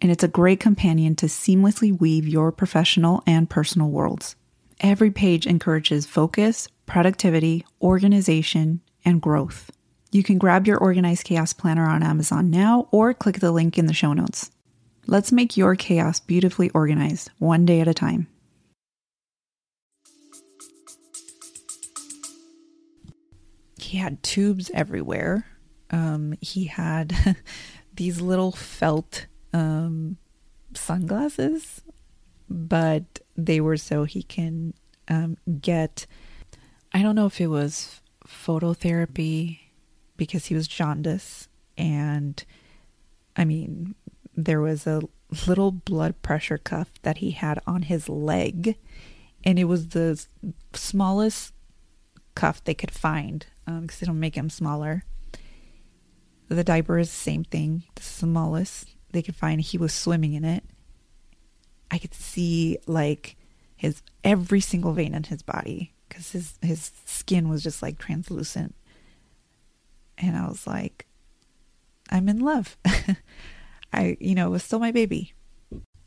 and 0.00 0.12
it's 0.12 0.22
a 0.22 0.28
great 0.28 0.60
companion 0.60 1.16
to 1.16 1.26
seamlessly 1.26 1.98
weave 1.98 2.28
your 2.28 2.52
professional 2.52 3.24
and 3.26 3.50
personal 3.50 3.90
worlds. 3.90 4.36
Every 4.78 5.10
page 5.10 5.44
encourages 5.44 6.06
focus, 6.06 6.68
productivity, 6.86 7.66
organization, 7.82 8.80
and 9.04 9.20
growth. 9.20 9.72
You 10.12 10.22
can 10.22 10.38
grab 10.38 10.68
your 10.68 10.78
Organized 10.78 11.24
Chaos 11.24 11.52
Planner 11.52 11.88
on 11.88 12.04
Amazon 12.04 12.48
now 12.48 12.86
or 12.92 13.12
click 13.12 13.40
the 13.40 13.50
link 13.50 13.76
in 13.76 13.86
the 13.86 13.92
show 13.92 14.12
notes. 14.12 14.52
Let's 15.08 15.32
make 15.32 15.56
your 15.56 15.74
chaos 15.74 16.20
beautifully 16.20 16.70
organized, 16.70 17.32
one 17.38 17.66
day 17.66 17.80
at 17.80 17.88
a 17.88 17.92
time. 17.92 18.28
He 23.90 23.98
had 23.98 24.22
tubes 24.22 24.70
everywhere. 24.72 25.44
Um, 25.90 26.34
he 26.40 26.66
had 26.66 27.36
these 27.94 28.20
little 28.20 28.52
felt 28.52 29.26
um, 29.52 30.16
sunglasses, 30.74 31.80
but 32.48 33.18
they 33.36 33.60
were 33.60 33.76
so 33.76 34.04
he 34.04 34.22
can 34.22 34.74
um, 35.08 35.36
get. 35.60 36.06
I 36.94 37.02
don't 37.02 37.16
know 37.16 37.26
if 37.26 37.40
it 37.40 37.48
was 37.48 38.00
phototherapy 38.24 39.58
because 40.16 40.46
he 40.46 40.54
was 40.54 40.68
jaundice, 40.68 41.48
and 41.76 42.44
I 43.34 43.44
mean, 43.44 43.96
there 44.36 44.60
was 44.60 44.86
a 44.86 45.02
little 45.48 45.72
blood 45.72 46.22
pressure 46.22 46.58
cuff 46.58 46.92
that 47.02 47.18
he 47.18 47.32
had 47.32 47.58
on 47.66 47.82
his 47.82 48.08
leg, 48.08 48.78
and 49.42 49.58
it 49.58 49.64
was 49.64 49.88
the 49.88 50.24
smallest 50.74 51.54
cuff 52.36 52.62
they 52.62 52.74
could 52.74 52.92
find 52.92 53.46
um, 53.70 53.86
they 53.86 54.06
don't 54.06 54.20
make 54.20 54.34
them 54.34 54.50
smaller. 54.50 55.04
The 56.48 56.64
diaper 56.64 56.98
is 56.98 57.08
the 57.08 57.16
same 57.16 57.44
thing, 57.44 57.84
the 57.94 58.02
smallest 58.02 58.88
they 59.12 59.22
could 59.22 59.36
find. 59.36 59.60
He 59.60 59.78
was 59.78 59.94
swimming 59.94 60.34
in 60.34 60.44
it. 60.44 60.64
I 61.90 61.98
could 61.98 62.14
see 62.14 62.78
like 62.86 63.36
his 63.76 64.02
every 64.24 64.60
single 64.60 64.92
vein 64.92 65.14
in 65.14 65.24
his 65.24 65.42
body 65.42 65.94
because 66.08 66.32
his 66.32 66.58
his 66.60 66.90
skin 67.06 67.48
was 67.48 67.62
just 67.62 67.82
like 67.82 67.98
translucent, 67.98 68.74
and 70.18 70.36
I 70.36 70.48
was 70.48 70.66
like, 70.66 71.06
I'm 72.10 72.28
in 72.28 72.40
love. 72.40 72.76
I 73.92 74.16
you 74.20 74.34
know 74.34 74.48
it 74.48 74.50
was 74.50 74.64
still 74.64 74.80
my 74.80 74.90
baby, 74.90 75.34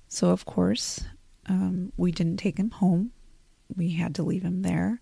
so 0.09 0.29
of 0.29 0.45
course 0.45 1.05
um, 1.47 1.93
we 1.95 2.11
didn't 2.11 2.37
take 2.37 2.57
him 2.57 2.71
home. 2.71 3.11
We 3.75 3.91
had 3.91 4.13
to 4.15 4.23
leave 4.23 4.43
him 4.43 4.61
there 4.61 4.99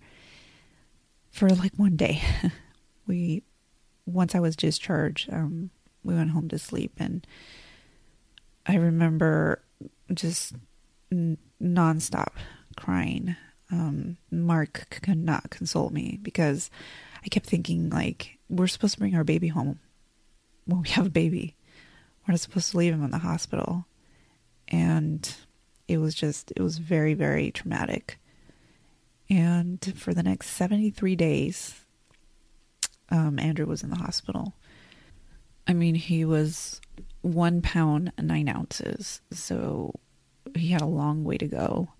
for 1.31 1.49
like 1.49 1.73
one 1.75 1.95
day. 1.95 2.21
we 3.07 3.43
once 4.05 4.35
I 4.35 4.39
was 4.39 4.55
discharged, 4.55 5.31
um, 5.31 5.69
we 6.03 6.15
went 6.15 6.31
home 6.31 6.49
to 6.49 6.59
sleep, 6.59 6.93
and 6.97 7.25
I 8.65 8.75
remember 8.75 9.63
just 10.13 10.55
n- 11.11 11.37
nonstop 11.61 12.33
crying. 12.75 13.35
Um, 13.71 14.17
Mark 14.29 14.99
could 15.01 15.17
not 15.17 15.49
console 15.49 15.89
me 15.89 16.19
because 16.21 16.69
I 17.23 17.29
kept 17.29 17.45
thinking 17.45 17.89
like 17.89 18.37
we're 18.49 18.67
supposed 18.67 18.95
to 18.95 18.99
bring 18.99 19.15
our 19.15 19.23
baby 19.23 19.47
home 19.47 19.79
when 20.65 20.81
we 20.83 20.89
have 20.89 21.07
a 21.07 21.11
baby. 21.11 21.55
We're 22.27 22.33
not 22.33 22.39
supposed 22.41 22.71
to 22.71 22.77
leave 22.77 22.93
him 22.93 23.03
in 23.03 23.11
the 23.11 23.17
hospital, 23.17 23.85
and 24.67 25.33
it 25.87 25.97
was 25.97 26.13
just 26.13 26.51
it 26.55 26.61
was 26.61 26.77
very 26.77 27.13
very 27.13 27.51
traumatic. 27.51 28.19
And 29.31 29.93
for 29.95 30.13
the 30.13 30.23
next 30.23 30.49
73 30.49 31.15
days, 31.15 31.79
um, 33.09 33.39
Andrew 33.39 33.65
was 33.65 33.81
in 33.81 33.89
the 33.89 33.95
hospital. 33.95 34.55
I 35.65 35.71
mean, 35.71 35.95
he 35.95 36.25
was 36.25 36.81
one 37.21 37.61
pound, 37.61 38.11
nine 38.21 38.49
ounces. 38.49 39.21
So 39.31 39.93
he 40.53 40.71
had 40.71 40.81
a 40.81 40.85
long 40.85 41.23
way 41.23 41.37
to 41.37 41.47
go. 41.47 41.93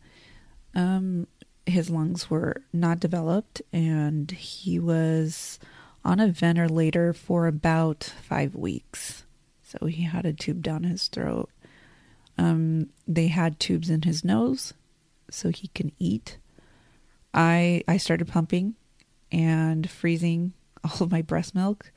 Um, 0.75 1.25
his 1.65 1.89
lungs 1.89 2.29
were 2.29 2.63
not 2.73 2.99
developed, 2.99 3.61
and 3.71 4.29
he 4.31 4.77
was 4.77 5.57
on 6.03 6.19
a 6.19 6.27
ventilator 6.27 7.13
for 7.13 7.47
about 7.47 8.13
five 8.21 8.55
weeks. 8.55 9.23
So 9.63 9.85
he 9.85 10.03
had 10.03 10.25
a 10.25 10.33
tube 10.33 10.61
down 10.61 10.83
his 10.83 11.07
throat. 11.07 11.49
Um, 12.37 12.89
they 13.07 13.27
had 13.27 13.57
tubes 13.57 13.89
in 13.89 14.01
his 14.01 14.25
nose 14.25 14.73
so 15.29 15.49
he 15.49 15.69
can 15.69 15.93
eat. 15.97 16.37
I 17.33 17.83
I 17.87 17.97
started 17.97 18.27
pumping 18.27 18.75
and 19.31 19.89
freezing 19.89 20.53
all 20.83 21.03
of 21.03 21.11
my 21.11 21.21
breast 21.21 21.55
milk 21.55 21.91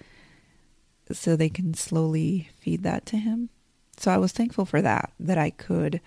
so 1.13 1.37
they 1.37 1.49
can 1.51 1.75
slowly 1.75 2.49
feed 2.61 2.83
that 2.83 3.07
to 3.07 3.17
him. 3.17 3.51
So 3.97 4.11
I 4.11 4.17
was 4.19 4.33
thankful 4.33 4.65
for 4.65 4.83
that 4.83 5.13
that 5.21 5.39
I 5.39 5.51
could 5.51 6.01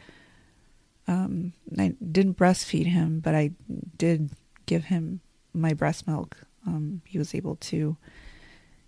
Um, 1.08 1.54
I 1.78 1.96
didn't 2.12 2.38
breastfeed 2.38 2.88
him, 2.88 3.22
but 3.22 3.34
I 3.34 3.52
did 3.98 4.32
give 4.66 4.86
him 4.86 5.22
my 5.54 5.74
breast 5.74 6.06
milk. 6.06 6.38
Um, 6.66 7.02
he 7.06 7.18
was 7.18 7.34
able 7.34 7.56
to 7.72 7.96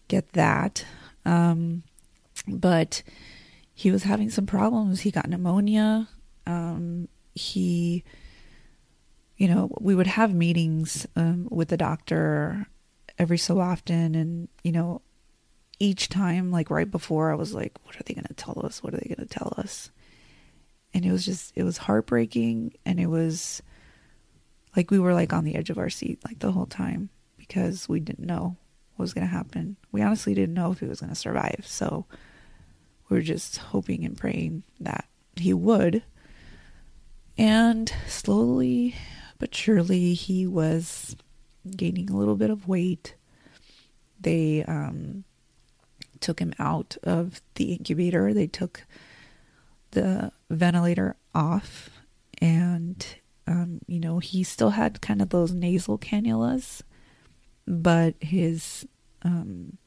get 0.09 0.33
that. 0.33 0.85
Um, 1.25 1.83
but 2.47 3.03
he 3.73 3.89
was 3.91 4.03
having 4.03 4.29
some 4.29 4.45
problems. 4.45 5.01
He 5.01 5.11
got 5.11 5.29
pneumonia. 5.29 6.09
Um, 6.45 7.07
he, 7.33 8.03
you 9.39 9.47
know, 9.47 9.71
we 9.79 9.95
would 9.95 10.05
have 10.05 10.33
meetings 10.33 11.07
um, 11.15 11.47
with 11.49 11.69
the 11.69 11.77
doctor 11.77 12.67
every 13.17 13.37
so 13.37 13.59
often. 13.59 14.13
And, 14.13 14.49
you 14.63 14.73
know, 14.73 15.01
each 15.79 16.09
time, 16.09 16.51
like 16.51 16.69
right 16.69 16.91
before, 16.91 17.31
I 17.31 17.35
was 17.35 17.53
like, 17.53 17.73
what 17.83 17.95
are 17.95 18.03
they 18.03 18.13
going 18.13 18.25
to 18.25 18.33
tell 18.33 18.61
us? 18.65 18.83
What 18.83 18.93
are 18.93 18.97
they 18.97 19.15
going 19.15 19.25
to 19.25 19.33
tell 19.33 19.53
us? 19.57 19.91
And 20.93 21.05
it 21.05 21.11
was 21.11 21.23
just, 21.23 21.53
it 21.55 21.63
was 21.63 21.77
heartbreaking. 21.77 22.73
And 22.85 22.99
it 22.99 23.05
was 23.07 23.63
like 24.75 24.91
we 24.91 24.99
were 24.99 25.13
like 25.13 25.31
on 25.31 25.45
the 25.45 25.55
edge 25.55 25.69
of 25.69 25.77
our 25.77 25.89
seat 25.89 26.19
like 26.25 26.39
the 26.39 26.51
whole 26.51 26.65
time 26.65 27.09
because 27.37 27.87
we 27.87 28.01
didn't 28.01 28.27
know 28.27 28.57
what 28.97 29.03
was 29.03 29.13
going 29.13 29.25
to 29.25 29.33
happen. 29.33 29.77
We 29.93 30.01
honestly 30.01 30.33
didn't 30.33 30.53
know 30.53 30.73
if 30.73 30.81
he 30.81 30.85
was 30.85 30.99
going 30.99 31.11
to 31.11 31.15
survive. 31.15 31.63
So 31.63 32.05
we 33.07 33.15
were 33.15 33.23
just 33.23 33.55
hoping 33.57 34.03
and 34.03 34.17
praying 34.17 34.63
that 34.81 35.05
he 35.37 35.53
would. 35.53 36.03
And 37.37 37.89
slowly 38.05 38.95
but 39.39 39.55
surely, 39.55 40.13
he 40.13 40.45
was 40.45 41.15
gaining 41.75 42.09
a 42.09 42.17
little 42.17 42.35
bit 42.35 42.49
of 42.49 42.67
weight. 42.67 43.15
They 44.19 44.63
um, 44.65 45.23
took 46.19 46.39
him 46.39 46.53
out 46.59 46.97
of 47.03 47.41
the 47.55 47.73
incubator. 47.73 48.33
They 48.33 48.47
took 48.47 48.85
the 49.91 50.31
ventilator 50.49 51.15
off, 51.33 51.89
and 52.41 53.05
um, 53.47 53.79
you 53.87 53.99
know 53.99 54.19
he 54.19 54.43
still 54.43 54.71
had 54.71 55.01
kind 55.01 55.21
of 55.21 55.29
those 55.29 55.53
nasal 55.53 55.97
cannulas, 55.97 56.81
but 57.65 58.15
his 58.19 58.85
um, 59.23 59.77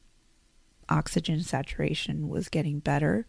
oxygen 0.89 1.41
saturation 1.41 2.27
was 2.27 2.49
getting 2.49 2.79
better. 2.79 3.27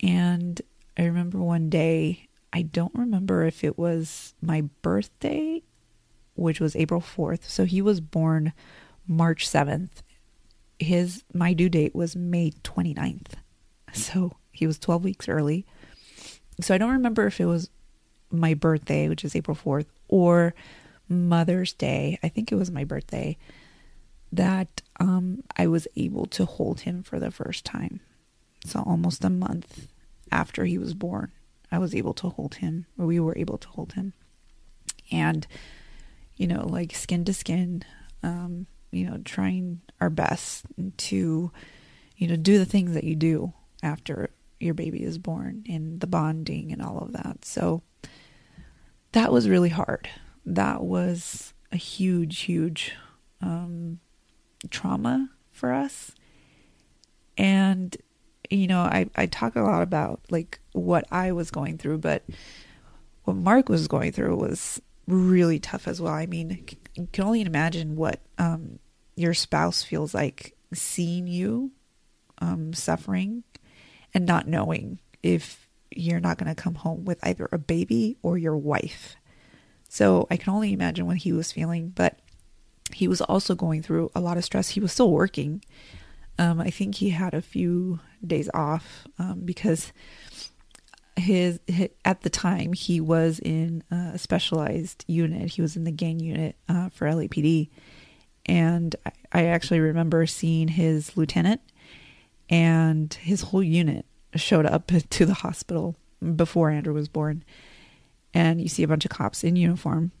And 0.00 0.60
I 0.96 1.04
remember 1.04 1.38
one 1.38 1.68
day, 1.70 2.27
I 2.52 2.62
don't 2.62 2.94
remember 2.94 3.44
if 3.44 3.62
it 3.62 3.78
was 3.78 4.34
my 4.40 4.62
birthday, 4.82 5.62
which 6.34 6.60
was 6.60 6.74
April 6.76 7.00
4th. 7.00 7.44
So 7.44 7.64
he 7.64 7.82
was 7.82 8.00
born 8.00 8.52
March 9.06 9.48
7th 9.48 10.02
his 10.78 11.24
my 11.34 11.52
due 11.52 11.68
date 11.68 11.94
was 11.94 12.16
May 12.16 12.52
29th. 12.62 13.32
So 13.92 14.36
he 14.52 14.66
was 14.66 14.78
12 14.78 15.04
weeks 15.04 15.28
early. 15.28 15.66
So 16.60 16.74
I 16.74 16.78
don't 16.78 16.92
remember 16.92 17.26
if 17.26 17.40
it 17.40 17.46
was 17.46 17.70
my 18.30 18.54
birthday, 18.54 19.08
which 19.08 19.24
is 19.24 19.34
April 19.34 19.56
4th, 19.56 19.86
or 20.08 20.54
Mother's 21.08 21.72
Day. 21.72 22.18
I 22.22 22.28
think 22.28 22.52
it 22.52 22.56
was 22.56 22.70
my 22.70 22.84
birthday 22.84 23.36
that 24.30 24.82
um, 25.00 25.42
I 25.56 25.66
was 25.66 25.88
able 25.96 26.26
to 26.26 26.44
hold 26.44 26.80
him 26.80 27.02
for 27.02 27.18
the 27.18 27.30
first 27.30 27.64
time. 27.64 28.00
So 28.64 28.82
almost 28.84 29.24
a 29.24 29.30
month 29.30 29.88
after 30.30 30.64
he 30.64 30.76
was 30.76 30.92
born, 30.92 31.32
I 31.70 31.78
was 31.78 31.94
able 31.94 32.14
to 32.14 32.30
hold 32.30 32.56
him, 32.56 32.86
or 32.98 33.06
we 33.06 33.20
were 33.20 33.36
able 33.36 33.58
to 33.58 33.68
hold 33.68 33.92
him. 33.92 34.14
And, 35.10 35.46
you 36.36 36.46
know, 36.46 36.66
like 36.66 36.94
skin 36.94 37.24
to 37.24 37.34
skin, 37.34 37.84
um, 38.22 38.66
you 38.90 39.08
know, 39.08 39.18
trying 39.24 39.80
our 40.00 40.10
best 40.10 40.64
to, 40.96 41.50
you 42.16 42.26
know, 42.26 42.36
do 42.36 42.58
the 42.58 42.64
things 42.64 42.94
that 42.94 43.04
you 43.04 43.14
do 43.16 43.52
after 43.82 44.30
your 44.60 44.74
baby 44.74 45.02
is 45.02 45.18
born 45.18 45.64
and 45.68 46.00
the 46.00 46.06
bonding 46.06 46.72
and 46.72 46.82
all 46.82 46.98
of 46.98 47.12
that. 47.12 47.44
So 47.44 47.82
that 49.12 49.32
was 49.32 49.48
really 49.48 49.68
hard. 49.68 50.08
That 50.44 50.82
was 50.82 51.52
a 51.70 51.76
huge, 51.76 52.40
huge 52.40 52.92
um, 53.40 54.00
trauma 54.70 55.30
for 55.52 55.72
us. 55.72 56.12
And, 57.36 57.96
you 58.50 58.66
know, 58.66 58.80
I, 58.80 59.08
I 59.16 59.26
talk 59.26 59.56
a 59.56 59.62
lot 59.62 59.82
about 59.82 60.20
like 60.30 60.60
what 60.72 61.04
I 61.10 61.32
was 61.32 61.50
going 61.50 61.78
through, 61.78 61.98
but 61.98 62.22
what 63.24 63.36
Mark 63.36 63.68
was 63.68 63.88
going 63.88 64.12
through 64.12 64.36
was 64.36 64.80
really 65.06 65.58
tough 65.58 65.88
as 65.88 66.00
well. 66.00 66.12
I 66.12 66.26
mean, 66.26 66.66
you 66.94 67.08
can 67.12 67.24
only 67.24 67.42
imagine 67.42 67.96
what 67.96 68.20
um, 68.38 68.78
your 69.16 69.34
spouse 69.34 69.82
feels 69.82 70.14
like 70.14 70.54
seeing 70.72 71.26
you 71.26 71.72
um, 72.38 72.72
suffering 72.72 73.44
and 74.14 74.26
not 74.26 74.46
knowing 74.46 74.98
if 75.22 75.68
you're 75.90 76.20
not 76.20 76.38
going 76.38 76.54
to 76.54 76.60
come 76.60 76.76
home 76.76 77.04
with 77.04 77.18
either 77.26 77.48
a 77.50 77.58
baby 77.58 78.16
or 78.22 78.38
your 78.38 78.56
wife. 78.56 79.16
So 79.88 80.26
I 80.30 80.36
can 80.36 80.52
only 80.52 80.72
imagine 80.72 81.06
what 81.06 81.18
he 81.18 81.32
was 81.32 81.52
feeling, 81.52 81.90
but 81.90 82.18
he 82.92 83.08
was 83.08 83.20
also 83.22 83.54
going 83.54 83.82
through 83.82 84.10
a 84.14 84.20
lot 84.20 84.36
of 84.36 84.44
stress. 84.44 84.70
He 84.70 84.80
was 84.80 84.92
still 84.92 85.10
working. 85.10 85.62
Um, 86.38 86.60
I 86.60 86.70
think 86.70 86.96
he 86.96 87.10
had 87.10 87.34
a 87.34 87.42
few 87.42 88.00
days 88.24 88.48
off 88.54 89.06
um, 89.18 89.40
because 89.44 89.92
his, 91.16 91.58
his, 91.66 91.88
at 92.04 92.20
the 92.20 92.30
time 92.30 92.72
he 92.72 93.00
was 93.00 93.40
in 93.40 93.82
a 93.90 94.18
specialized 94.18 95.04
unit. 95.08 95.50
He 95.50 95.62
was 95.62 95.76
in 95.76 95.84
the 95.84 95.90
gang 95.90 96.20
unit 96.20 96.56
uh, 96.68 96.90
for 96.90 97.08
LAPD, 97.08 97.68
and 98.46 98.94
I 99.32 99.46
actually 99.46 99.80
remember 99.80 100.26
seeing 100.26 100.68
his 100.68 101.16
lieutenant 101.16 101.60
and 102.48 103.12
his 103.14 103.42
whole 103.42 103.62
unit 103.62 104.06
showed 104.34 104.66
up 104.66 104.90
to 105.10 105.26
the 105.26 105.34
hospital 105.34 105.96
before 106.36 106.70
Andrew 106.70 106.94
was 106.94 107.08
born. 107.08 107.44
And 108.34 108.60
you 108.60 108.68
see 108.68 108.82
a 108.82 108.88
bunch 108.88 109.04
of 109.04 109.10
cops 109.10 109.42
in 109.42 109.56
uniform 109.56 110.12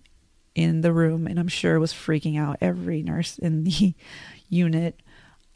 in 0.54 0.80
the 0.80 0.92
room, 0.92 1.26
and 1.26 1.38
I'm 1.38 1.48
sure 1.48 1.78
was 1.78 1.92
freaking 1.92 2.38
out 2.38 2.56
every 2.60 3.02
nurse 3.02 3.38
in 3.38 3.64
the 3.64 3.94
unit. 4.48 5.00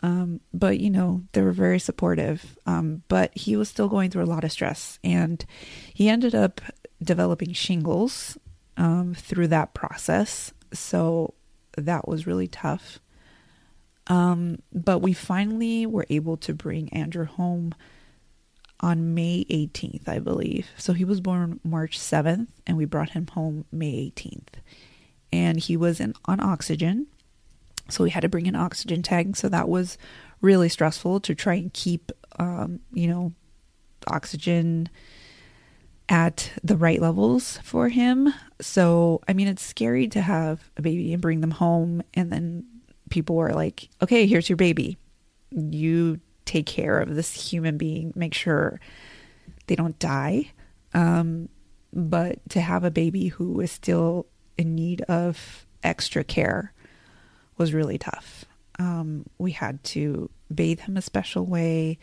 Um, 0.02 0.40
but 0.52 0.80
you 0.80 0.90
know, 0.90 1.22
they 1.32 1.42
were 1.42 1.52
very 1.52 1.78
supportive. 1.78 2.58
Um, 2.66 3.02
but 3.08 3.36
he 3.36 3.56
was 3.56 3.68
still 3.68 3.88
going 3.88 4.10
through 4.10 4.24
a 4.24 4.26
lot 4.26 4.44
of 4.44 4.52
stress, 4.52 4.98
and 5.04 5.44
he 5.94 6.08
ended 6.08 6.34
up 6.34 6.60
developing 7.02 7.52
shingles 7.52 8.38
um, 8.76 9.14
through 9.14 9.48
that 9.48 9.74
process. 9.74 10.52
So 10.72 11.34
that 11.76 12.08
was 12.08 12.26
really 12.26 12.48
tough. 12.48 13.00
Um, 14.08 14.58
but 14.72 14.98
we 14.98 15.12
finally 15.12 15.86
were 15.86 16.06
able 16.10 16.36
to 16.38 16.54
bring 16.54 16.92
Andrew 16.92 17.24
home 17.24 17.74
on 18.80 19.14
May 19.14 19.44
18th, 19.48 20.08
I 20.08 20.18
believe. 20.18 20.68
So 20.76 20.92
he 20.92 21.04
was 21.04 21.20
born 21.20 21.60
March 21.62 21.98
7th, 21.98 22.48
and 22.66 22.76
we 22.76 22.84
brought 22.84 23.10
him 23.10 23.28
home 23.28 23.64
May 23.70 24.10
18th. 24.10 24.54
And 25.32 25.58
he 25.58 25.76
was 25.76 26.00
in, 26.00 26.14
on 26.24 26.40
oxygen. 26.40 27.06
So 27.88 28.04
we 28.04 28.10
had 28.10 28.20
to 28.20 28.28
bring 28.28 28.46
an 28.46 28.56
oxygen 28.56 29.02
tank. 29.02 29.36
So 29.36 29.48
that 29.48 29.68
was 29.68 29.98
really 30.40 30.68
stressful 30.68 31.20
to 31.20 31.34
try 31.34 31.54
and 31.54 31.72
keep, 31.72 32.12
um, 32.38 32.80
you 32.92 33.06
know, 33.08 33.32
oxygen 34.06 34.88
at 36.08 36.52
the 36.62 36.76
right 36.76 37.00
levels 37.00 37.58
for 37.62 37.88
him. 37.88 38.32
So, 38.60 39.20
I 39.28 39.32
mean, 39.32 39.48
it's 39.48 39.62
scary 39.62 40.08
to 40.08 40.20
have 40.20 40.70
a 40.76 40.82
baby 40.82 41.12
and 41.12 41.22
bring 41.22 41.40
them 41.40 41.52
home, 41.52 42.02
and 42.14 42.30
then 42.30 42.64
people 43.08 43.36
were 43.36 43.52
like, 43.52 43.88
okay, 44.02 44.26
here's 44.26 44.48
your 44.48 44.56
baby. 44.56 44.98
You 45.50 46.20
take 46.44 46.66
care 46.66 46.98
of 46.98 47.14
this 47.14 47.50
human 47.50 47.78
being, 47.78 48.12
make 48.14 48.34
sure 48.34 48.80
they 49.68 49.76
don't 49.76 49.98
die. 49.98 50.50
Um, 50.92 51.48
but 51.92 52.38
to 52.50 52.60
have 52.60 52.84
a 52.84 52.90
baby 52.90 53.28
who 53.28 53.60
is 53.60 53.70
still 53.70 54.26
in 54.58 54.74
need 54.74 55.02
of 55.02 55.66
extra 55.82 56.24
care 56.24 56.72
was 57.62 57.72
really 57.74 57.98
tough. 57.98 58.44
Um, 58.78 59.26
we 59.38 59.52
had 59.52 59.82
to 59.84 60.28
bathe 60.52 60.80
him 60.80 60.96
a 60.96 61.02
special 61.02 61.46
way, 61.46 61.98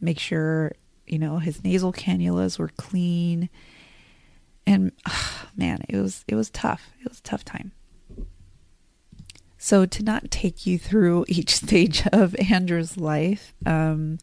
make 0.00 0.18
sure 0.18 0.72
you 1.06 1.18
know 1.18 1.38
his 1.38 1.62
nasal 1.62 1.92
cannulas 1.92 2.58
were 2.58 2.70
clean. 2.76 3.48
And 4.66 4.92
oh, 5.06 5.48
man 5.56 5.84
it 5.88 5.96
was 5.96 6.24
it 6.26 6.34
was 6.34 6.50
tough. 6.50 6.90
It 7.00 7.08
was 7.08 7.18
a 7.18 7.22
tough 7.22 7.44
time. 7.44 7.72
So 9.58 9.86
to 9.86 10.02
not 10.02 10.30
take 10.30 10.66
you 10.66 10.78
through 10.78 11.26
each 11.28 11.54
stage 11.54 12.06
of 12.12 12.34
andrew's 12.50 12.98
life 12.98 13.54
um 13.64 14.18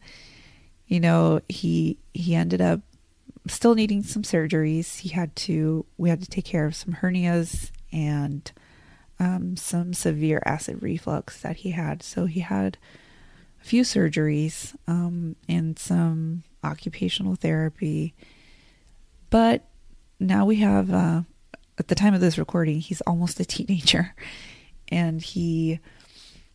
you 0.86 1.00
know 1.00 1.40
he 1.48 1.98
he 2.14 2.34
ended 2.34 2.60
up 2.60 2.80
still 3.48 3.74
needing 3.74 4.02
some 4.02 4.22
surgeries. 4.22 4.98
He 4.98 5.08
had 5.10 5.34
to 5.36 5.84
we 5.96 6.08
had 6.10 6.22
to 6.22 6.28
take 6.28 6.44
care 6.44 6.66
of 6.66 6.74
some 6.74 6.94
hernias 6.94 7.70
and 7.92 8.50
um, 9.18 9.56
some 9.56 9.92
severe 9.92 10.42
acid 10.44 10.82
reflux 10.82 11.40
that 11.40 11.58
he 11.58 11.70
had 11.70 12.02
so 12.02 12.26
he 12.26 12.40
had 12.40 12.78
a 13.60 13.64
few 13.64 13.82
surgeries 13.82 14.74
um, 14.88 15.36
and 15.48 15.78
some 15.78 16.42
occupational 16.64 17.36
therapy. 17.36 18.14
But 19.30 19.64
now 20.18 20.44
we 20.44 20.56
have, 20.56 20.92
uh, 20.92 21.22
at 21.78 21.88
the 21.88 21.94
time 21.94 22.14
of 22.14 22.20
this 22.20 22.38
recording, 22.38 22.80
he's 22.80 23.00
almost 23.02 23.40
a 23.40 23.44
teenager 23.44 24.14
and 24.88 25.22
he 25.22 25.80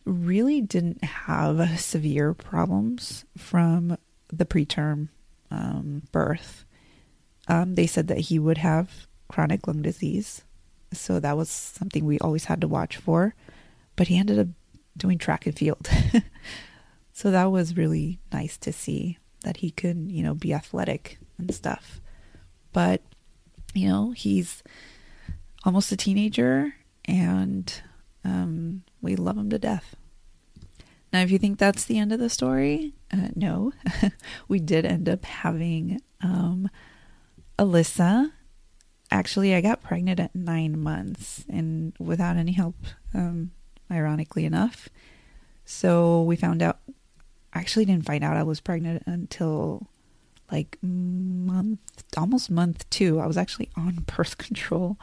really 0.04 0.60
didn't 0.60 1.02
have 1.04 1.80
severe 1.80 2.32
problems 2.34 3.24
from 3.36 3.96
the 4.32 4.46
preterm 4.46 5.08
um, 5.50 6.02
birth. 6.12 6.64
um, 7.48 7.74
they 7.74 7.86
said 7.86 8.08
that 8.08 8.18
he 8.18 8.38
would 8.38 8.58
have 8.58 9.06
chronic 9.28 9.66
lung 9.66 9.82
disease. 9.82 10.42
So 10.92 11.20
that 11.20 11.36
was 11.36 11.48
something 11.48 12.04
we 12.04 12.18
always 12.18 12.46
had 12.46 12.60
to 12.60 12.68
watch 12.68 12.96
for. 12.96 13.34
But 13.96 14.08
he 14.08 14.18
ended 14.18 14.38
up 14.38 14.48
doing 14.96 15.18
track 15.18 15.46
and 15.46 15.56
field. 15.56 15.88
so 17.12 17.30
that 17.30 17.50
was 17.50 17.76
really 17.76 18.20
nice 18.32 18.56
to 18.58 18.72
see 18.72 19.18
that 19.42 19.58
he 19.58 19.70
could, 19.70 20.10
you 20.10 20.22
know, 20.22 20.34
be 20.34 20.52
athletic 20.52 21.18
and 21.38 21.54
stuff. 21.54 22.00
But, 22.72 23.02
you 23.74 23.88
know, 23.88 24.12
he's 24.12 24.62
almost 25.64 25.92
a 25.92 25.96
teenager 25.96 26.74
and 27.04 27.82
um, 28.24 28.82
we 29.00 29.16
love 29.16 29.36
him 29.36 29.50
to 29.50 29.58
death. 29.58 29.96
Now, 31.12 31.20
if 31.20 31.30
you 31.30 31.38
think 31.38 31.58
that's 31.58 31.84
the 31.84 31.98
end 31.98 32.12
of 32.12 32.20
the 32.20 32.28
story, 32.28 32.92
uh, 33.12 33.28
no. 33.34 33.72
we 34.48 34.60
did 34.60 34.84
end 34.84 35.08
up 35.08 35.24
having 35.24 36.00
um, 36.20 36.68
Alyssa. 37.58 38.32
Actually, 39.18 39.52
I 39.52 39.60
got 39.60 39.82
pregnant 39.82 40.20
at 40.20 40.32
nine 40.32 40.78
months 40.78 41.44
and 41.48 41.92
without 41.98 42.36
any 42.36 42.52
help, 42.52 42.76
um, 43.12 43.50
ironically 43.90 44.44
enough. 44.44 44.88
So 45.64 46.22
we 46.22 46.36
found 46.36 46.62
out, 46.62 46.78
actually 47.52 47.84
didn't 47.84 48.04
find 48.06 48.22
out 48.22 48.36
I 48.36 48.44
was 48.44 48.60
pregnant 48.60 49.02
until 49.06 49.88
like 50.52 50.78
month, 50.80 51.80
almost 52.16 52.48
month 52.48 52.88
two. 52.90 53.18
I 53.18 53.26
was 53.26 53.36
actually 53.36 53.70
on 53.76 54.04
birth 54.16 54.38
control. 54.38 54.98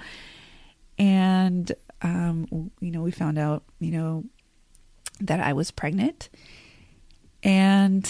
And, 0.98 1.74
um, 2.02 2.72
you 2.80 2.92
know, 2.92 3.02
we 3.02 3.12
found 3.12 3.38
out, 3.38 3.64
you 3.80 3.92
know, 3.92 4.24
that 5.20 5.42
I 5.42 5.52
was 5.52 5.72
pregnant 5.72 6.30
and 7.44 8.10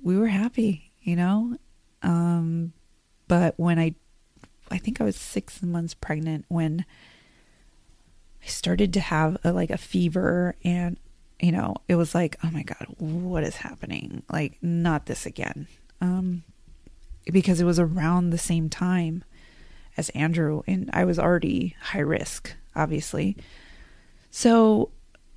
we 0.00 0.16
were 0.16 0.28
happy, 0.28 0.92
you 1.02 1.14
know. 1.14 1.58
Um, 2.00 2.72
but 3.28 3.52
when 3.58 3.78
I, 3.78 3.96
I 4.70 4.78
think 4.78 5.00
I 5.00 5.04
was 5.04 5.16
six 5.16 5.62
months 5.62 5.94
pregnant 5.94 6.44
when 6.48 6.84
I 8.42 8.46
started 8.46 8.92
to 8.94 9.00
have 9.00 9.36
a, 9.44 9.52
like 9.52 9.70
a 9.70 9.78
fever 9.78 10.56
and, 10.64 10.98
you 11.40 11.52
know, 11.52 11.76
it 11.88 11.96
was 11.96 12.14
like, 12.14 12.36
oh 12.44 12.50
my 12.50 12.62
God, 12.62 12.86
what 12.98 13.44
is 13.44 13.56
happening? 13.56 14.22
Like, 14.30 14.58
not 14.62 15.06
this 15.06 15.26
again. 15.26 15.66
Um, 16.00 16.44
because 17.30 17.60
it 17.60 17.64
was 17.64 17.78
around 17.78 18.30
the 18.30 18.38
same 18.38 18.68
time 18.68 19.24
as 19.96 20.08
Andrew 20.10 20.62
and 20.66 20.88
I 20.92 21.04
was 21.04 21.18
already 21.18 21.76
high 21.80 22.00
risk, 22.00 22.54
obviously. 22.74 23.36
So 24.30 24.90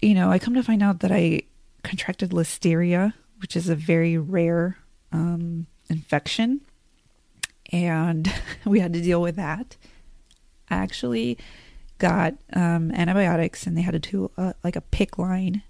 you 0.03 0.13
know, 0.13 0.29
I 0.29 0.37
come 0.37 0.53
to 0.55 0.63
find 0.63 0.83
out 0.83 0.99
that 0.99 1.13
I 1.13 1.43
contracted 1.83 2.31
listeria, 2.31 3.13
which 3.39 3.55
is 3.55 3.69
a 3.69 3.75
very 3.75 4.17
rare 4.17 4.77
um, 5.13 5.65
infection, 5.89 6.59
and 7.71 8.31
we 8.65 8.79
had 8.79 8.93
to 8.93 9.01
deal 9.01 9.21
with 9.21 9.35
that. 9.35 9.77
I 10.69 10.75
actually 10.75 11.37
got 11.99 12.35
um, 12.53 12.91
antibiotics, 12.91 13.65
and 13.65 13.77
they 13.77 13.81
had 13.81 14.01
to 14.01 14.11
do 14.11 14.31
like 14.63 14.75
a 14.75 14.81
PICC 14.81 15.17
line, 15.17 15.63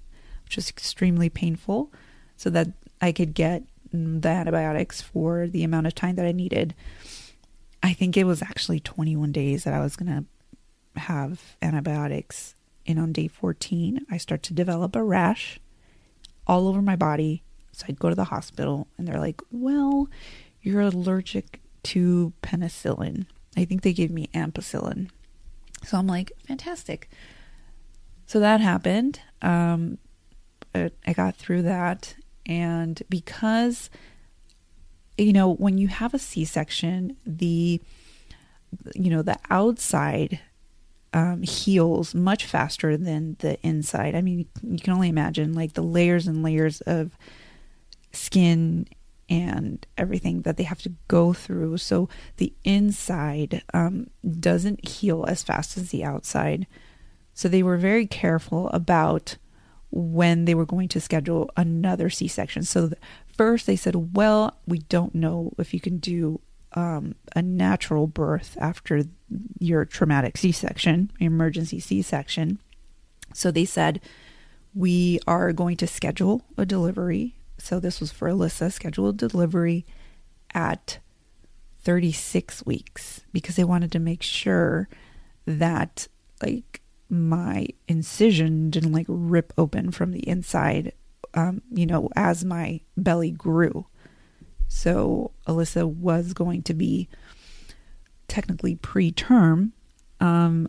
which 0.45 0.55
was 0.55 0.69
extremely 0.69 1.29
painful, 1.29 1.91
so 2.37 2.49
that 2.49 2.69
I 3.01 3.11
could 3.11 3.33
get 3.33 3.63
the 3.91 4.29
antibiotics 4.29 5.01
for 5.01 5.47
the 5.47 5.63
amount 5.63 5.87
of 5.87 5.95
time 5.95 6.15
that 6.15 6.25
I 6.25 6.31
needed. 6.31 6.73
I 7.83 7.93
think 7.93 8.15
it 8.15 8.23
was 8.23 8.41
actually 8.41 8.79
21 8.79 9.31
days 9.31 9.65
that 9.65 9.73
I 9.73 9.81
was 9.81 9.95
going 9.95 10.11
to 10.95 10.99
have 10.99 11.55
antibiotics 11.61 12.55
and 12.85 12.99
on 12.99 13.13
day 13.13 13.27
14, 13.27 14.05
I 14.09 14.17
start 14.17 14.43
to 14.43 14.53
develop 14.53 14.95
a 14.95 15.03
rash 15.03 15.59
all 16.45 16.67
over 16.67 16.81
my 16.81 16.95
body. 16.95 17.43
So 17.71 17.85
I'd 17.87 17.99
go 17.99 18.09
to 18.09 18.15
the 18.15 18.25
hospital 18.25 18.87
and 18.97 19.07
they're 19.07 19.19
like, 19.19 19.41
well, 19.51 20.09
you're 20.61 20.81
allergic 20.81 21.59
to 21.83 22.33
penicillin. 22.41 23.25
I 23.55 23.65
think 23.65 23.81
they 23.81 23.93
gave 23.93 24.11
me 24.11 24.29
ampicillin. 24.33 25.09
So 25.83 25.97
I'm 25.97 26.07
like, 26.07 26.31
fantastic. 26.47 27.09
So 28.25 28.39
that 28.39 28.61
happened. 28.61 29.19
Um, 29.41 29.97
I 30.73 31.13
got 31.13 31.35
through 31.35 31.63
that. 31.63 32.15
And 32.45 33.01
because, 33.09 33.89
you 35.17 35.33
know, 35.33 35.53
when 35.53 35.77
you 35.77 35.87
have 35.87 36.13
a 36.13 36.19
C 36.19 36.45
section, 36.45 37.17
the, 37.25 37.81
you 38.95 39.09
know, 39.09 39.21
the 39.21 39.37
outside 39.49 40.39
um, 41.13 41.43
heals 41.43 42.15
much 42.15 42.45
faster 42.45 42.97
than 42.97 43.35
the 43.39 43.59
inside. 43.65 44.15
I 44.15 44.21
mean, 44.21 44.47
you 44.63 44.79
can 44.79 44.93
only 44.93 45.09
imagine 45.09 45.53
like 45.53 45.73
the 45.73 45.83
layers 45.83 46.27
and 46.27 46.41
layers 46.41 46.81
of 46.81 47.15
skin 48.11 48.87
and 49.33 49.87
everything 49.97 50.43
that 50.43 50.57
they 50.57 50.63
have 50.63 50.83
to 50.83 50.93
go 51.07 51.33
through. 51.33 51.77
So 51.77 52.07
the 52.37 52.53
inside 52.63 53.63
um, 53.73 54.11
doesn't 54.39 54.87
heal 54.87 55.25
as 55.27 55.41
fast 55.41 55.75
as 55.75 55.89
the 55.89 56.03
outside. 56.03 56.67
So 57.33 57.49
they 57.49 57.63
were 57.63 57.77
very 57.77 58.05
careful 58.05 58.69
about 58.69 59.37
when 59.89 60.45
they 60.45 60.53
were 60.53 60.67
going 60.67 60.87
to 60.89 61.01
schedule 61.01 61.49
another 61.57 62.11
C 62.11 62.27
section. 62.27 62.61
So 62.61 62.91
first 63.35 63.65
they 63.65 63.75
said, 63.75 64.15
well, 64.15 64.55
we 64.67 64.77
don't 64.77 65.15
know 65.15 65.53
if 65.57 65.73
you 65.73 65.79
can 65.79 65.97
do 65.97 66.39
um, 66.73 67.15
a 67.35 67.41
natural 67.41 68.05
birth 68.05 68.55
after 68.59 69.01
your 69.57 69.83
traumatic 69.83 70.37
C 70.37 70.51
section, 70.51 71.09
emergency 71.19 71.79
C 71.79 72.03
section. 72.03 72.59
So 73.33 73.49
they 73.49 73.65
said, 73.65 73.99
We 74.75 75.19
are 75.25 75.53
going 75.53 75.77
to 75.77 75.87
schedule 75.87 76.43
a 76.55 76.67
delivery. 76.67 77.35
So 77.57 77.79
this 77.79 77.99
was 77.99 78.11
for 78.11 78.27
Alyssa, 78.27 78.71
scheduled 78.71 79.17
delivery 79.17 79.85
at 80.53 80.99
36 81.83 82.65
weeks 82.65 83.21
because 83.31 83.55
they 83.55 83.63
wanted 83.63 83.91
to 83.91 83.99
make 83.99 84.23
sure 84.23 84.87
that, 85.45 86.07
like, 86.41 86.81
my 87.09 87.67
incision 87.87 88.69
didn't 88.69 88.91
like 88.91 89.05
rip 89.07 89.53
open 89.57 89.91
from 89.91 90.11
the 90.11 90.27
inside, 90.27 90.93
um, 91.33 91.61
you 91.71 91.85
know, 91.85 92.09
as 92.15 92.43
my 92.43 92.81
belly 92.97 93.31
grew. 93.31 93.85
So 94.67 95.31
Alyssa 95.47 95.85
was 95.85 96.33
going 96.33 96.63
to 96.63 96.73
be 96.73 97.07
technically 98.27 98.75
preterm. 98.75 99.71
Um, 100.19 100.67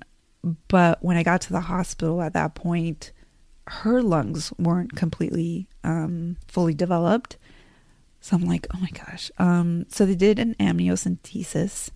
but 0.69 1.03
when 1.03 1.17
I 1.17 1.23
got 1.23 1.41
to 1.43 1.53
the 1.53 1.61
hospital 1.61 2.21
at 2.21 2.35
that 2.35 2.55
point, 2.55 3.13
her 3.67 4.03
lungs 4.03 4.53
weren't 4.59 4.97
completely 4.97 5.69
um, 5.83 6.37
fully 6.49 6.75
developed. 6.75 7.37
So 8.21 8.37
I'm 8.37 8.45
like, 8.45 8.67
oh 8.75 8.79
my 8.79 8.91
gosh. 8.91 9.31
Um, 9.39 9.87
so 9.89 10.07
they 10.07 10.15
did 10.15 10.39
an 10.39 10.55
amniocentesis 10.59 11.91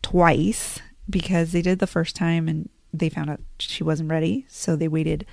twice 0.00 0.80
because 1.10 1.52
they 1.52 1.62
did 1.62 1.78
the 1.78 1.86
first 1.86 2.14
time 2.14 2.48
and 2.48 2.68
they 2.92 3.08
found 3.08 3.30
out 3.30 3.40
she 3.58 3.82
wasn't 3.82 4.10
ready. 4.10 4.46
So 4.48 4.76
they 4.76 4.88
waited 4.88 5.26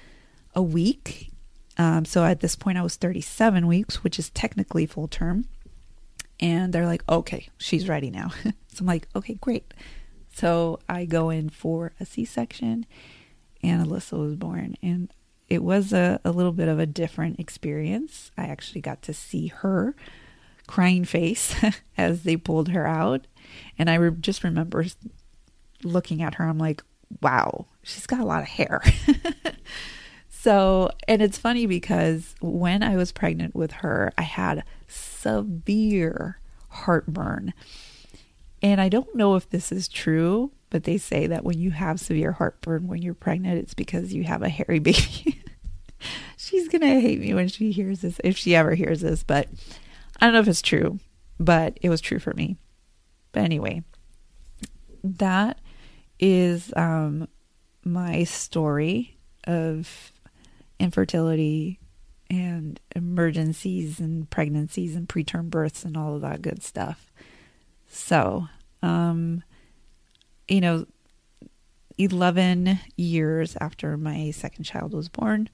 a 0.56 0.62
week 0.62 1.30
um, 1.80 2.04
so 2.04 2.26
at 2.26 2.42
this 2.42 2.58
point, 2.58 2.78
I 2.78 2.82
was 2.82 2.98
37 2.98 3.66
weeks, 3.66 4.04
which 4.04 4.20
is 4.20 4.30
technically 4.32 4.86
full 4.86 5.08
term. 5.08 5.46
And 6.42 6.74
they're 6.74 6.86
like, 6.86 7.04
okay, 7.08 7.48
she's 7.58 7.88
ready 7.88 8.12
now. 8.12 8.32
so 8.44 8.82
I'm 8.82 8.86
like, 8.86 9.08
okay, 9.16 9.36
great. 9.36 9.74
So 10.34 10.80
I 10.90 11.06
go 11.06 11.30
in 11.30 11.50
for 11.50 11.94
a 11.98 12.06
C 12.06 12.26
section, 12.26 12.86
and 13.62 13.86
Alyssa 13.86 14.18
was 14.18 14.36
born. 14.36 14.76
And 14.82 15.12
it 15.48 15.64
was 15.64 15.94
a, 15.94 16.20
a 16.24 16.32
little 16.32 16.52
bit 16.52 16.68
of 16.68 16.80
a 16.80 16.86
different 16.86 17.40
experience. 17.40 18.32
I 18.38 18.46
actually 18.46 18.82
got 18.82 19.02
to 19.04 19.14
see 19.14 19.48
her 19.48 19.96
crying 20.68 21.06
face 21.06 21.56
as 21.98 22.24
they 22.24 22.38
pulled 22.38 22.70
her 22.70 22.88
out. 22.88 23.26
And 23.78 23.90
I 23.90 23.96
re- 23.96 24.16
just 24.20 24.44
remember 24.44 24.86
looking 25.84 26.22
at 26.22 26.36
her, 26.36 26.46
I'm 26.46 26.60
like, 26.60 26.84
wow, 27.22 27.66
she's 27.82 28.06
got 28.06 28.20
a 28.20 28.26
lot 28.26 28.44
of 28.44 28.50
hair. 28.50 28.84
So, 30.42 30.90
and 31.06 31.22
it's 31.22 31.38
funny 31.38 31.66
because 31.66 32.34
when 32.40 32.82
I 32.82 32.96
was 32.96 33.12
pregnant 33.12 33.56
with 33.56 33.74
her, 33.74 34.14
I 34.18 34.22
had 34.22 34.64
severe 34.88 36.40
heartburn. 36.70 37.54
And 38.62 38.80
I 38.80 38.88
don't 38.88 39.14
know 39.14 39.36
if 39.36 39.50
this 39.50 39.70
is 39.70 39.90
true, 39.90 40.52
but 40.70 40.84
they 40.84 40.98
say 40.98 41.28
that 41.28 41.44
when 41.44 41.60
you 41.60 41.72
have 41.72 42.00
severe 42.00 42.34
heartburn 42.34 42.88
when 42.88 43.02
you're 43.02 43.14
pregnant, 43.14 43.60
it's 43.60 43.74
because 43.74 44.14
you 44.14 44.24
have 44.24 44.42
a 44.42 44.50
hairy 44.50 44.80
baby. 44.80 45.42
She's 46.38 46.68
going 46.68 46.82
to 46.82 47.02
hate 47.02 47.20
me 47.20 47.34
when 47.34 47.48
she 47.48 47.72
hears 47.72 48.02
this, 48.02 48.20
if 48.24 48.38
she 48.38 48.56
ever 48.56 48.74
hears 48.74 49.02
this, 49.02 49.24
but 49.24 49.48
I 50.20 50.26
don't 50.26 50.34
know 50.34 50.40
if 50.40 50.48
it's 50.48 50.62
true, 50.62 51.00
but 51.40 51.78
it 51.82 51.90
was 51.90 52.02
true 52.02 52.20
for 52.20 52.34
me. 52.34 52.58
But 53.32 53.44
anyway, 53.44 53.84
that 55.04 55.60
is 56.20 56.74
um, 56.76 57.28
my 57.84 58.24
story 58.24 59.18
of 59.46 60.12
infertility 60.80 61.80
and 62.30 62.80
emergencies 62.96 64.00
and 64.00 64.30
pregnancies 64.30 64.96
and 64.96 65.10
preterm 65.10 65.50
births 65.50 65.84
and 65.84 65.98
all 65.98 66.16
of 66.16 66.22
that 66.22 66.42
good 66.42 66.64
stuff. 66.64 67.12
So, 67.88 68.48
um, 68.84 69.44
you 70.50 70.62
know, 70.62 70.86
11 71.98 72.80
years 72.96 73.58
after 73.60 73.98
my 73.98 74.32
second 74.32 74.64
child 74.64 74.94
was 74.94 75.10
born, 75.10 75.50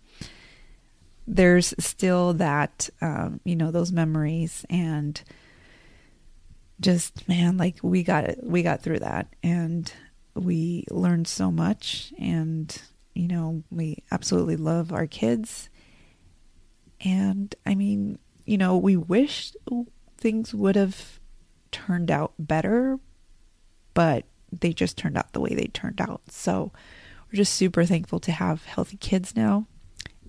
there's 1.27 1.73
still 1.79 2.33
that, 2.33 2.89
um, 3.01 3.39
you 3.43 3.55
know, 3.55 3.71
those 3.71 3.91
memories. 3.91 4.65
And 4.69 5.21
just 6.79 7.27
man, 7.27 7.57
like 7.57 7.77
we 7.81 8.03
got 8.03 8.25
it, 8.25 8.39
we 8.43 8.63
got 8.63 8.81
through 8.81 8.99
that, 8.99 9.27
and 9.43 9.91
we 10.33 10.85
learned 10.89 11.27
so 11.27 11.51
much, 11.51 12.13
and 12.19 12.81
you 13.13 13.27
know, 13.27 13.63
we 13.71 14.03
absolutely 14.11 14.57
love 14.57 14.91
our 14.91 15.07
kids, 15.07 15.69
and 17.01 17.53
I 17.65 17.75
mean, 17.75 18.19
you 18.45 18.57
know, 18.57 18.77
we 18.77 18.97
wish 18.97 19.53
things 20.17 20.53
would 20.53 20.75
have 20.75 21.19
turned 21.71 22.11
out 22.11 22.33
better, 22.37 22.99
but 23.93 24.25
they 24.51 24.73
just 24.73 24.97
turned 24.97 25.17
out 25.17 25.33
the 25.33 25.39
way 25.39 25.53
they 25.53 25.67
turned 25.67 26.01
out. 26.01 26.21
So 26.29 26.71
we're 27.27 27.37
just 27.37 27.53
super 27.53 27.85
thankful 27.85 28.19
to 28.21 28.31
have 28.31 28.65
healthy 28.65 28.97
kids 28.97 29.35
now. 29.35 29.67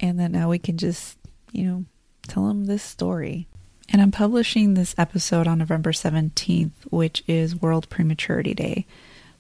And 0.01 0.19
then 0.19 0.33
now 0.33 0.51
we 0.51 0.59
can 0.59 0.77
just, 0.77 1.19
you 1.53 1.65
know, 1.65 1.85
tell 2.29 2.49
them 2.49 2.67
this 2.67 2.83
story. 2.83 3.47
And 3.89 4.03
I'm 4.03 4.11
publishing 4.11 4.75
this 4.75 4.95
episode 4.99 5.47
on 5.47 5.59
November 5.59 5.93
17th, 5.93 6.73
which 6.91 7.23
is 7.27 7.61
World 7.61 7.89
Prematurity 7.89 8.53
Day. 8.53 8.87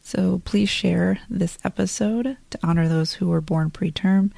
So 0.02 0.40
please 0.44 0.68
share 0.68 1.18
this 1.28 1.58
episode 1.64 2.36
to 2.50 2.58
honor 2.62 2.88
those 2.88 3.14
who 3.14 3.28
were 3.28 3.40
born 3.40 3.70
preterm. 3.70 4.30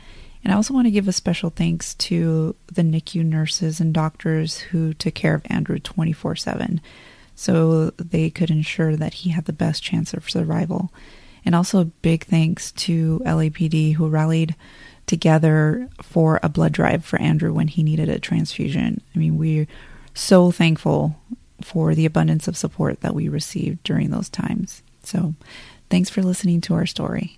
And 0.43 0.53
I 0.53 0.57
also 0.57 0.73
want 0.73 0.87
to 0.87 0.91
give 0.91 1.09
a 1.09 1.13
special 1.13 1.51
thanks 1.51 1.95
to 1.95 2.55
the 2.73 2.83
NICU 2.83 3.25
nurses 3.25 3.81
and 3.81 3.93
doctors 3.93 4.59
who 4.59 4.95
took 4.95 5.15
care 5.15 5.35
of 5.35 5.43
Andrew 5.47 5.79
24 5.79 6.37
7 6.37 6.81
so 7.39 7.91
they 7.91 8.31
could 8.31 8.51
ensure 8.51 8.97
that 8.97 9.15
he 9.15 9.31
had 9.31 9.45
the 9.45 9.53
best 9.53 9.81
chance 9.81 10.13
of 10.13 10.29
survival. 10.29 10.93
And 11.45 11.55
also, 11.55 11.85
big 12.03 12.25
thanks 12.25 12.73
to 12.73 13.23
LAPD 13.25 13.95
who 13.95 14.09
rallied 14.09 14.57
together 15.07 15.89
for 16.03 16.41
a 16.43 16.49
blood 16.49 16.73
drive 16.73 17.05
for 17.05 17.17
Andrew 17.21 17.53
when 17.53 17.69
he 17.69 17.85
needed 17.85 18.09
a 18.09 18.19
transfusion. 18.19 19.01
I 19.15 19.19
mean, 19.21 19.39
we're 19.39 19.69
so 20.15 20.51
thankful 20.51 21.15
for 21.63 21.95
the 21.95 22.07
abundance 22.07 22.49
of 22.49 22.57
support 22.57 23.03
that 23.03 23.15
we 23.15 23.29
received 23.29 23.85
during 23.85 24.11
those 24.11 24.29
times. 24.29 24.83
So, 25.05 25.35
thanks 25.91 26.11
for 26.11 26.25
listening 26.25 26.61
to 26.63 26.75
our 26.75 26.87
story. 26.87 27.38